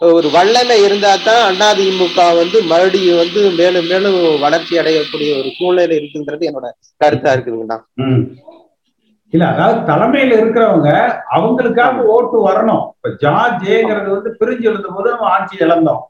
ஒரு 0.00 0.28
வல்லமை 0.34 0.76
இருந்தா 0.84 1.10
தான் 1.24 1.62
அதிமுக 1.70 2.20
வந்து 2.38 2.58
மறுபடியும் 2.70 3.18
வந்து 3.22 3.40
மேலும் 3.58 3.88
மேலும் 3.90 4.16
வளர்ச்சி 4.44 4.74
அடையக்கூடிய 4.82 5.30
ஒரு 5.40 5.48
சூழ்நிலை 5.56 5.96
இருக்குன்றது 5.98 6.48
என்னோட 6.50 6.68
கருத்தா 7.02 7.32
இருக்குதுங்கண்ணா. 7.34 7.78
இல்ல 9.32 9.44
அதாவது 9.46 9.80
தலைமையில 9.90 10.38
இருக்கிறவங்க 10.40 10.90
அவங்களுக்காக 11.36 12.04
ஓட்டு 12.14 12.38
வரணும். 12.48 12.84
இப்ப 12.96 13.10
ஜார்ஜ் 13.24 13.66
ஏங்கிறது 13.74 14.08
வந்து 14.16 14.30
பிரிஞ்சு 14.40 14.68
எழுந்த 14.70 14.88
போது 14.94 15.10
நம்ம 15.10 15.28
ஆட்சி 15.34 15.56
இழந்தோம். 15.66 16.02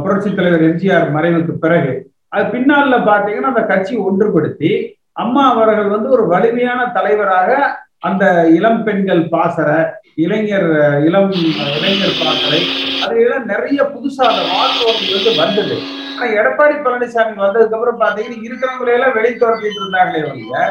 புரட்சி 0.00 0.30
தலைவர் 0.30 0.62
எம்ஜிஆர் 0.62 1.08
மறைவுக்கு 1.10 1.54
பிறகு 1.58 1.92
அது 2.28 2.44
பின்னால 2.52 2.98
பாத்தீங்கன்னா 3.08 3.52
அந்த 3.54 3.64
கட்சி 3.66 3.94
ஒன்றுபடுத்தி 4.06 4.70
அம்மா 5.14 5.42
அவர்கள் 5.52 5.88
வந்து 5.88 6.08
ஒரு 6.10 6.24
வலிமையான 6.26 6.80
தலைவராக 6.92 7.50
அந்த 8.00 8.24
இளம் 8.48 8.82
பெண்கள் 8.82 9.22
பாசற 9.28 9.68
இளைஞர் 10.14 10.68
இளம் 11.00 11.32
இளைஞர் 11.76 12.18
பாசறை 12.22 12.60
அதுலாம் 13.04 13.46
நிறைய 13.46 13.80
புதுசா 13.94 14.24
அந்த 14.30 14.42
மாற்றம் 14.52 14.90
வந்து 14.90 15.32
வந்தது. 15.40 15.76
ஆனா 16.12 16.26
எடப்பாடி 16.40 16.76
பழனிசாமி 16.84 17.34
வந்ததுக்கு 17.36 17.76
அப்புறம் 17.76 18.02
பாத்தீங்கன்னா 18.02 18.44
இருக்கிறவங்களை 18.46 18.92
எல்லாம் 18.94 19.16
வெளியே 19.16 19.34
துரத்திட்டு 19.34 19.80
இருந்தாங்களே 19.82 20.22
வந்து 20.26 20.62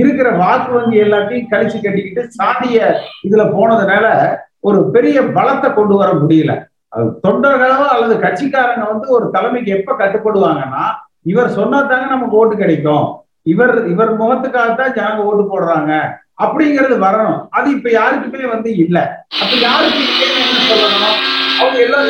இருக்கிற 0.00 0.28
வாக்கு 0.42 0.70
வங்கி 0.72 0.98
எல்லாத்தையும் 1.04 1.50
கழிச்சு 1.50 1.78
கட்டிக்கிட்டு 1.78 2.22
சாதிய 2.38 2.78
இதுல 3.28 3.42
போனதுனால 3.56 4.06
ஒரு 4.60 4.78
பெரிய 4.90 5.20
பலத்தை 5.38 5.68
கொண்டு 5.74 5.94
வர 5.94 6.10
முடியல. 6.12 6.52
தொண்டர்களோ 7.00 7.86
அல்லது 7.86 8.14
கட்சிக்காரங்க 8.14 8.86
வந்து 8.88 9.08
ஒரு 9.08 9.30
தலைமைக்கு 9.30 9.70
எப்ப 9.72 9.92
கட்டுப்படுவாங்கன்னா 9.98 10.84
இவர் 11.22 11.50
சொன்னா 11.50 11.82
தாங்க 11.82 12.06
நமக்கு 12.06 12.36
ஓட்டு 12.36 12.56
கிடைக்கும். 12.56 13.20
இவர் 13.42 13.88
இவர் 13.88 14.20
முகத்துக்காகத்தான் 14.20 14.94
ஜனங்க 14.94 15.16
ஓட்டு 15.16 15.44
போடுறாங்க. 15.44 16.10
அப்படிங்கிறது 16.42 16.96
வரணும். 16.98 17.46
அது 17.50 17.70
இப்ப 17.70 17.90
யாருக்குமே 17.90 18.46
வந்து 18.46 18.76
இல்ல. 18.76 19.26
அப்ப 19.40 19.56
யாருக்கு 19.56 19.98
என்ன 19.98 20.60
சொல்லணும் 20.70 21.18
அவங்க 21.60 21.78
எல்லாம் 21.78 22.06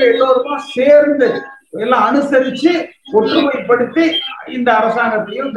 எல்லோருமா 0.00 0.56
சேர்ந்து 0.56 1.42
எல்லாம் 1.82 2.04
அனுசரிச்சு 2.08 2.72
ஒற்றுமைப்படுத்தி 3.18 4.04
இந்த 4.56 4.68
அரசாங்கத்தையும் 4.80 5.52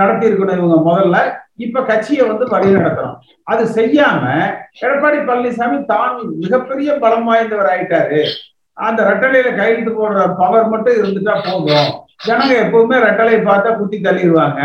நடத்தி 0.00 0.28
இருக்கணும் 0.28 0.58
இவங்க 0.60 0.78
முதல்ல. 0.88 1.18
இப்ப 1.64 1.82
கட்சியை 1.90 2.22
வந்து 2.28 2.44
வழி 2.52 2.68
நடத்தணும் 2.76 3.18
அது 3.52 3.64
செய்யாம 3.78 4.22
எடப்பாடி 4.84 5.18
பழனிசாமி 5.28 5.78
தான் 5.92 6.14
மிகப்பெரிய 6.42 6.92
பலம் 7.02 7.28
வாய்ந்தவர் 7.30 7.70
ஆயிட்டாரு. 7.72 8.20
அந்த 8.86 9.00
ரெட்டலையில 9.10 9.48
கையெழுத்து 9.56 9.92
போடுற 9.98 10.20
பவர் 10.40 10.70
மட்டும் 10.72 10.98
இருந்துட்டா 11.00 11.34
போதும். 11.48 11.90
ஜனங்க 12.26 12.54
எப்பவுமே 12.64 12.96
ரெட்டலை 13.06 13.36
பார்த்தா 13.48 13.70
குத்தி 13.78 13.98
தள்ளிடுவாங்க. 14.06 14.60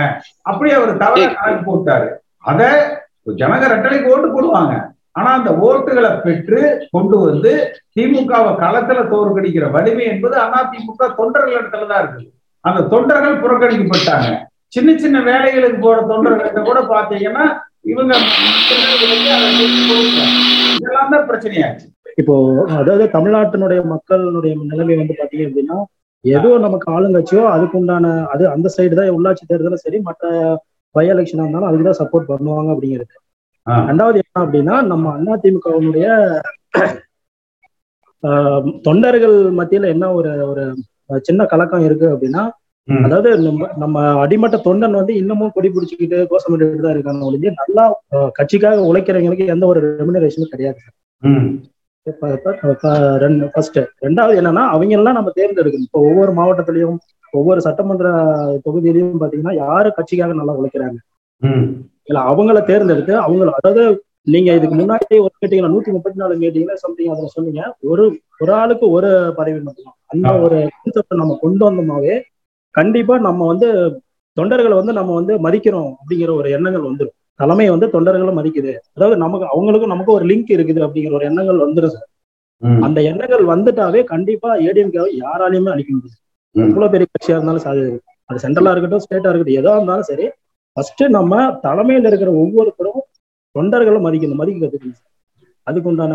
அப்படி 0.50 0.70
அவர் 0.78 1.02
தவற 1.04 1.26
கணக்கு 1.40 1.64
போட்டாரு. 1.70 2.08
அத 2.52 2.62
ஜனங்க 3.42 3.66
ரெட்டலைக்கு 3.74 4.12
ஓட்டு 4.14 4.28
போடுவாங்க. 4.36 4.76
ஆனா 5.18 5.30
அந்த 5.38 5.52
ஓட்டுகளை 5.68 6.12
பெற்று 6.26 6.62
கொண்டு 6.96 7.18
வந்து 7.26 7.52
திமுகவை 7.96 8.52
களத்துல 8.64 9.00
தோற்கடிக்கிற 9.14 9.66
வலிமை 9.76 10.06
என்பது 10.14 10.36
அதிமுக 10.46 11.10
தொண்டர்கள் 11.20 11.58
இடத்துல 11.60 11.88
தான் 11.92 12.02
இருக்குது. 12.04 12.30
அந்த 12.66 12.80
தொண்டர்கள் 12.94 13.42
புறக்கணிக்கப்பட்டாங்க. 13.44 14.30
சின்ன 14.76 14.96
சின்ன 15.04 15.18
வேலைகளுக்கு 15.30 15.80
போற 15.86 15.98
தொண்டர்கள்ட்ட 16.12 16.62
கூட 16.70 16.80
பாத்தீங்கன்னா 16.94 17.46
இவங்க 17.92 18.14
இதெல்லாம் 20.78 21.14
தான் 21.14 21.28
பிரச்சனையாச்சு. 21.30 21.86
இப்போ 22.22 22.36
அதாவது 22.80 23.06
தமிழ்நாட்டினுடைய 23.16 23.82
மக்களுடைய 23.94 24.54
நிலைமை 24.72 24.96
வந்து 25.02 25.16
பாத்தீங்க 25.20 25.46
அப்படின்னா 25.50 25.78
ஏதோ 26.26 26.50
நமக்கு 26.66 26.88
ஆளுங்கட்சியோ 26.96 27.44
அதுக்கு 27.56 27.76
உண்டான 27.80 28.06
அது 28.34 28.44
அந்த 28.54 28.68
சைடு 28.76 28.98
தான் 29.00 29.16
உள்ளாட்சி 29.18 29.44
தேர்தலும் 29.52 29.84
சரி 29.86 29.98
மற்ற 30.08 30.32
பை 30.96 31.06
எலெக்ஷனா 31.14 31.46
இருந்தாலும் 31.46 31.70
அதுக்கு 31.70 31.88
தான் 31.90 32.00
சப்போர்ட் 32.02 32.30
பண்ணுவாங்க 32.32 32.70
அப்படிங்கிறது. 32.76 33.14
ரெண்டாவது 33.88 34.18
என்ன 34.22 34.44
அப்படின்னா 34.44 34.76
நம்ம 34.90 35.06
அதிமுகவினுடைய 35.34 36.08
ஆஹ், 38.24 38.64
தொண்டர்கள் 38.82 39.36
மத்தியில 39.58 39.88
என்ன 39.88 40.06
ஒரு 40.14 40.32
ஒரு 40.46 40.64
சின்ன 41.22 41.42
கலக்கம் 41.46 41.84
இருக்கு 41.84 42.08
அப்படின்னா. 42.14 42.44
அதாவது 42.88 43.30
நம்ம 43.46 43.68
நம்ம 43.78 43.96
அடிமட்ட 44.22 44.58
தொண்டன் 44.66 44.98
வந்து 44.98 45.14
இன்னமும் 45.18 45.54
கொடி 45.54 45.70
பிடிச்சிக்கிட்டு 45.70 46.18
கோஷமிட்டு 46.30 46.84
தான் 46.84 46.96
இருக்காங்க 46.96 47.28
ஒழிஞ்சு 47.28 47.50
நல்லா 47.60 47.84
கட்சிக்காக 48.36 48.86
உழைக்கிறவங்களுக்கு 48.90 49.52
எந்த 49.56 49.66
ஒரு 49.68 49.80
ரெமுனரேஷனும் 50.00 50.54
கிடையாது. 50.54 50.80
ஃபர்ஸ்ட் 53.52 53.78
ரெண்டாவது 54.04 54.40
என்னன்னா 54.42 54.64
அவங்க 54.74 54.98
எல்லாம் 54.98 55.18
நம்ம 55.18 55.32
தேர்ந்தெடுக்கணும். 55.36 55.88
இப்போ 55.88 56.02
ஒவ்வொரு 56.08 56.32
மாவட்டத்திலையும் 56.34 56.98
ஒவ்வொரு 57.34 57.60
சட்டமன்ற 57.66 58.08
தொகுதியிலையும் 58.66 59.22
பாத்தீங்கன்னா 59.22 59.56
யாரு 59.62 59.90
கட்சிக்காக 59.98 60.36
நல்லா 60.40 60.56
உழைக்கிறாங்க? 60.60 60.98
இல்ல 62.08 62.20
அவங்கள 62.32 62.58
தேர்ந்தெடுத்து 62.68 63.14
அவங்கள 63.24 63.52
அதாவது 63.60 63.84
நீங்க 64.34 64.50
இதுக்கு 64.58 64.76
முன்னாடி 64.78 65.16
ஒரு 65.26 65.34
கேட்டீங்கன்னா 65.36 65.74
நூத்தி 65.74 65.92
முப்பத்தி 65.96 66.20
நாலு 66.22 66.34
மீட்டிங்ல 66.40 66.74
சம்திங் 66.82 67.12
அதுல 67.14 67.30
சொன்னீங்க 67.36 67.62
ஒரு 67.90 68.04
ஒரு 68.42 68.52
ஆளுக்கு 68.58 68.86
ஒரு 68.96 69.10
பதவி 69.38 69.60
மட்டும்தான் 69.60 69.98
அந்த. 70.12 70.26
ஒரு 70.46 70.58
கான்செப்ட் 70.76 71.22
நம்ம 71.22 71.38
கொண்டு 71.44 71.64
வந்தோம்னாவே 71.68 72.16
கண்டிப்பா 72.76 73.16
நம்ம 73.28 73.46
வந்து 73.52 73.68
தொண்டர்களை 74.38 74.76
வந்து 74.80 74.94
நம்ம 74.98 75.12
வந்து 75.20 75.34
மதிக்கிறோம் 75.46 75.92
அப்படிங்கிற 75.94 76.32
ஒரு 76.40 76.50
எண்ணங்கள் 76.56 76.88
வந்துடும் 76.90 77.14
தலைமை 77.40 77.66
வந்து 77.74 77.88
தொண்டர்களை 77.94 78.34
மதிக்குது 78.38 78.74
அதாவது 78.92 79.16
நமக்கு 79.24 79.46
அவங்களுக்கும் 79.52 79.94
நமக்கும் 79.94 80.18
ஒரு 80.18 80.26
லிங்க் 80.30 80.52
இருக்குது 80.56 80.82
அப்படிங்கிற 80.86 81.14
ஒரு 81.20 81.28
எண்ணங்கள் 81.30 81.64
வந்துடும் 81.64 81.94
சார். 81.96 82.08
அந்த 82.84 83.00
எண்ணங்கள் 83.10 83.44
வந்துட்டாவே 83.52 84.00
கண்டிப்பா 84.12 84.50
ஏடிஎம்கேவை 84.66 85.10
யாராலையுமே 85.20 85.72
அழிக்க 85.74 85.92
முடியாது. 85.94 86.18
எவ்வளவு 86.56 86.92
பெரிய 86.94 87.08
கட்சியா 87.10 87.36
இருந்தாலும் 87.36 87.64
சரி, 87.64 87.82
அது 87.84 87.84
அது 88.30 88.44
சென்ட்ரலா 88.44 88.72
இருக்கட்டும் 88.74 89.04
ஸ்டேட்டா 89.04 89.30
இருக்கட்டும் 89.30 89.60
எதா 89.62 89.74
இருந்தாலும் 89.78 90.08
சரி 90.10 90.26
ஃபர்ஸ்ட் 90.78 91.04
நம்ம 91.10 91.34
தலைமையில 91.64 92.08
இருக்கிற 92.08 92.32
ஒவ்வொருத்தரும் 92.34 93.02
தொண்டர்களை 93.56 94.00
மதிக்கணும் 94.02 94.36
மதிக்க 94.36 94.66
கத்துக்கணும். 94.66 95.04
அதுக்கு 95.68 95.90
உண்டான 95.90 96.14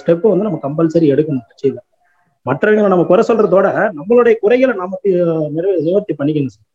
ஸ்டெப் 0.00 0.28
வந்து 0.28 0.46
நம்ம 0.48 0.60
கம்பல்சரி 0.62 1.06
எடுக்கணும் 1.14 1.46
கட்சியில 1.48 1.78
மற்றவங்களை 2.46 2.88
நம்ம 2.88 3.04
குறை 3.04 3.24
சொல்றதோட 3.28 3.66
நம்மளுடைய 3.98 4.34
குறைகளை 4.40 4.74
நம்ம 4.76 4.98
நிறைவே 5.48 5.80
நிவர்த்தி 5.80 6.14
பண்ணிக்கணும் 6.18 6.54
சார். 6.54 6.66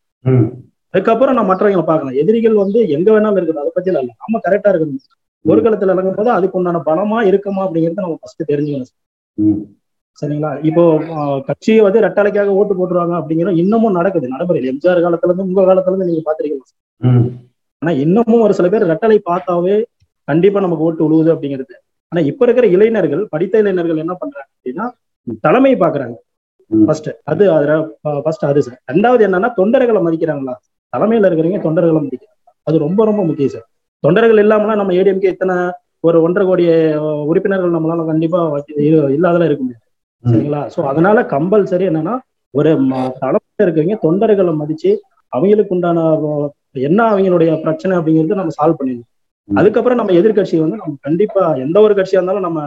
அதுக்கப்புறம் 0.94 1.36
நம்ம 1.36 1.50
மற்றவங்களை 1.52 1.86
பார்க்கலாம் 1.86 2.16
எதிரிகள் 2.16 2.54
வந்து 2.54 2.90
எங்க 2.90 3.12
வேணாலும் 3.12 3.40
இருக்கணும் 3.40 3.64
அதை 3.64 3.72
பத்தி 3.74 3.90
இல்ல. 3.92 4.02
நம்ம 4.24 4.40
கரெக்டா 4.46 4.70
இருக்கணும். 4.72 5.00
ஒரு 5.46 5.62
களத்துல 5.62 5.94
இறங்கும் 5.94 6.16
போது 6.16 6.32
அதுக்கு 6.32 6.58
உண்டான 6.58 6.82
பலமா 6.86 7.22
இருக்குமா 7.22 7.62
அப்படிங்கறத 7.68 8.04
நம்ம 8.06 8.18
ஃபர்ஸ்ட் 8.22 8.44
தெரிஞ்சுக்கணும் 8.52 8.90
சார். 8.90 9.00
சரிங்களா? 10.18 10.64
இப்போ 10.64 10.84
ஆஹ், 11.16 11.40
கட்சி 11.42 11.80
வந்து 11.80 12.00
ரெட்டாளைக்காக 12.02 12.48
ஓட்டு 12.60 12.74
போட்டுருவாங்க 12.74 13.16
அப்படிங்கிற 13.20 13.56
இன்னமும் 13.56 13.92
நடக்குது. 13.92 14.28
நடைமுறையில் 14.28 14.72
எம்ஜிஆர் 14.74 15.04
காலத்துல 15.06 15.30
இருந்து 15.30 15.44
உங்க 15.44 15.62
காலத்துல 15.62 15.92
இருந்து 15.92 16.06
நீங்க 16.06 16.24
பாத்திருக்கீங்க. 16.28 16.66
ஆனா 17.82 17.92
இன்னமும் 18.04 18.44
ஒரு 18.48 18.54
சில 18.58 18.68
பேர் 18.74 18.90
ரெட்டலை 18.92 19.18
பார்த்தாவே 19.30 19.76
கண்டிப்பா 20.28 20.60
நமக்கு 20.66 20.86
ஓட்டு 20.88 21.06
விழுவுது 21.06 21.30
அப்படிங்கிறது. 21.34 21.74
ஆனா 22.12 22.22
இப்ப 22.30 22.42
இருக்கிற 22.46 22.66
இளைஞர்கள் 22.76 23.24
படித்த 23.34 23.64
இளைஞர்கள் 23.64 24.02
என்ன 24.04 24.14
பண்றாங்க 24.22 24.50
அப்படின்னா 24.56 24.86
தலைமை 25.46 25.74
பாக்குறாங்க. 25.84 26.16
ஃபர்ஸ்ட் 26.72 27.10
அது 27.32 27.44
ஃபர்ஸ்ட் 28.26 28.46
அது 28.50 28.62
சார் 28.68 28.78
ரெண்டாவது 28.92 29.22
என்னன்னா 29.28 29.50
தொண்டர்களை 29.60 30.02
மதிக்கிறாங்களா? 30.08 30.54
தலைமையில 30.94 31.28
இருக்கிறவங்க 31.30 31.62
தொண்டர்களை 31.68 32.02
மதிக்கிறாங்க. 32.06 32.38
அது 32.68 32.76
ரொம்ப 32.86 33.02
ரொம்ப 33.10 33.22
முக்கியம் 33.30 33.54
சார் 33.56 33.68
தொண்டர்கள் 34.04 34.42
இல்லாமலாம் 34.44 34.80
நம்ம 34.82 34.94
ஏடிஎம்கே 35.00 35.32
இத்தனை 35.36 35.56
ஒரு 36.08 36.18
ஒன்றரை 36.26 36.46
கோடி 36.50 36.64
உறுப்பினர்கள் 37.32 37.76
நம்மளால 37.76 38.06
கண்டிப்பா 38.12 38.40
இல்லாதெல்லாம் 39.16 39.50
இருக்க 39.50 39.64
முடியாது. 39.66 39.86
சரிங்களா? 40.24 40.62
சோ 40.74 40.80
அதனால 40.92 41.22
கம்பல்சரி 41.34 41.86
என்னன்னா 41.92 42.16
ஒரு 42.54 42.72
தலைமையில 43.24 43.66
இருக்கிறவங்க 43.66 43.98
தொண்டர்களை 44.06 44.54
மதிச்சு 44.62 44.92
அவங்களுக்கு 45.34 45.76
உண்டான 45.76 46.00
என்ன 46.76 47.00
அவங்களுடைய 47.12 47.52
பிரச்சனை 47.64 47.94
அப்படிங்கிறது 47.98 48.40
நம்ம 48.40 48.54
சால்வ் 48.58 48.78
பண்ணிடணும். 48.80 49.08
அதுக்கப்புறம் 49.50 50.00
நம்ம 50.00 50.14
எதிர்கட்சி 50.20 50.58
வந்து 50.64 50.78
நம்ம 50.82 50.94
கண்டிப்பா 51.08 51.42
எந்த 51.66 51.78
ஒரு 51.86 51.94
கட்சியா 51.98 52.20
இருந்தாலும் 52.20 52.46
நம்ம 52.48 52.60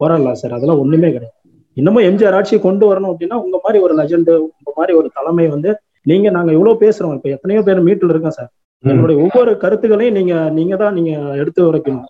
போராடலாம் 0.00 0.38
சார். 0.40 0.54
அதெல்லாம் 0.56 0.80
ஒண்ணுமே 0.84 1.10
கிடையாது. 1.16 1.36
இன்னமும் 1.76 2.06
எம்ஜிஆர் 2.08 2.36
ஆட்சியை 2.38 2.60
கொண்டு 2.62 2.84
வரணும் 2.90 3.12
அப்படின்னா 3.12 3.36
உங்க 3.44 3.56
மாதிரி 3.64 3.78
ஒரு 3.86 3.94
லெஜண்ட் 4.00 4.30
உங்க 4.46 4.70
மாதிரி 4.78 4.92
ஒரு 5.00 5.08
தலைமை 5.18 5.46
வந்து 5.54 5.70
நீங்க 6.10 6.28
நாங்க 6.36 6.50
இவ்வளவு 6.56 6.80
பேசுறோம். 6.84 7.14
இப்ப 7.18 7.28
எத்தனையோ 7.36 7.62
பேர் 7.68 7.86
மீட்டில் 7.88 8.12
இருக்கோம் 8.12 8.36
சார். 8.38 8.50
எங்களுடைய 8.84 9.18
ஒவ்வொரு 9.24 9.52
கருத்துக்களையும் 9.64 10.16
நீங்க 10.18 10.34
நீங்க 10.58 10.74
தான் 10.76 10.96
நீங்க 10.98 11.12
எடுத்து 11.42 11.60
உரைக்கணும். 11.70 12.08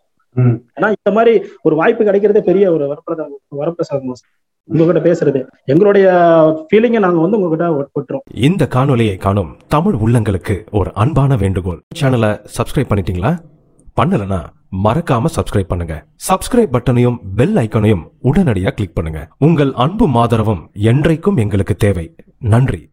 ஏன்னா 0.77 0.89
இந்த 0.97 1.11
மாதிரி 1.17 1.33
ஒரு 1.63 1.75
வாய்ப்பு 1.81 2.03
கிடைக்கிறதே 2.09 2.43
பெரிய 2.51 2.65
ஒரு 2.73 2.85
வரப்பிரசாதம் 3.61 4.19
சார். 4.21 4.33
உங்ககிட்ட 4.69 5.13
பேசுறது. 5.13 5.47
எங்களுடைய 5.65 6.09
ஃபீலிங்கை 6.67 6.99
நாங்க 6.99 7.21
வந்து 7.21 7.41
உங்ககிட்ட 7.41 7.91
ஒட்டுறோம். 7.95 8.35
இந்த 8.35 8.69
காணொலியை 8.75 9.17
காணும் 9.17 9.57
தமிழ் 9.69 9.95
உள்ளங்களுக்கு 9.95 10.65
ஒரு 10.71 10.93
அன்பான 10.95 11.37
வேண்டுகோள். 11.37 11.83
சேனலை 12.01 12.47
சப்ஸ்கிரைப் 12.59 12.93
பண்ணிட்டீங்களா? 12.95 13.39
பண்ணலனா 14.01 14.41
மறக்காம 14.85 15.25
சப்ஸ்கிரைப் 15.37 15.69
பண்ணுங்க. 15.69 16.05
சப்ஸ்கிரைப் 16.29 16.77
பட்டனையும் 16.77 17.17
பெல் 17.37 17.55
ஐக்கனையும் 17.55 18.09
உடனடியாக 18.19 18.75
கிளிக் 18.75 18.95
பண்ணுங்க. 18.95 19.29
உங்கள் 19.39 19.73
அன்பும் 19.73 20.15
ஆதரவும் 20.15 20.71
என்றைக்கும் 20.77 21.37
எங்களுக்கு 21.37 21.75
தேவை. 21.75 22.15
நன்றி. 22.39 22.91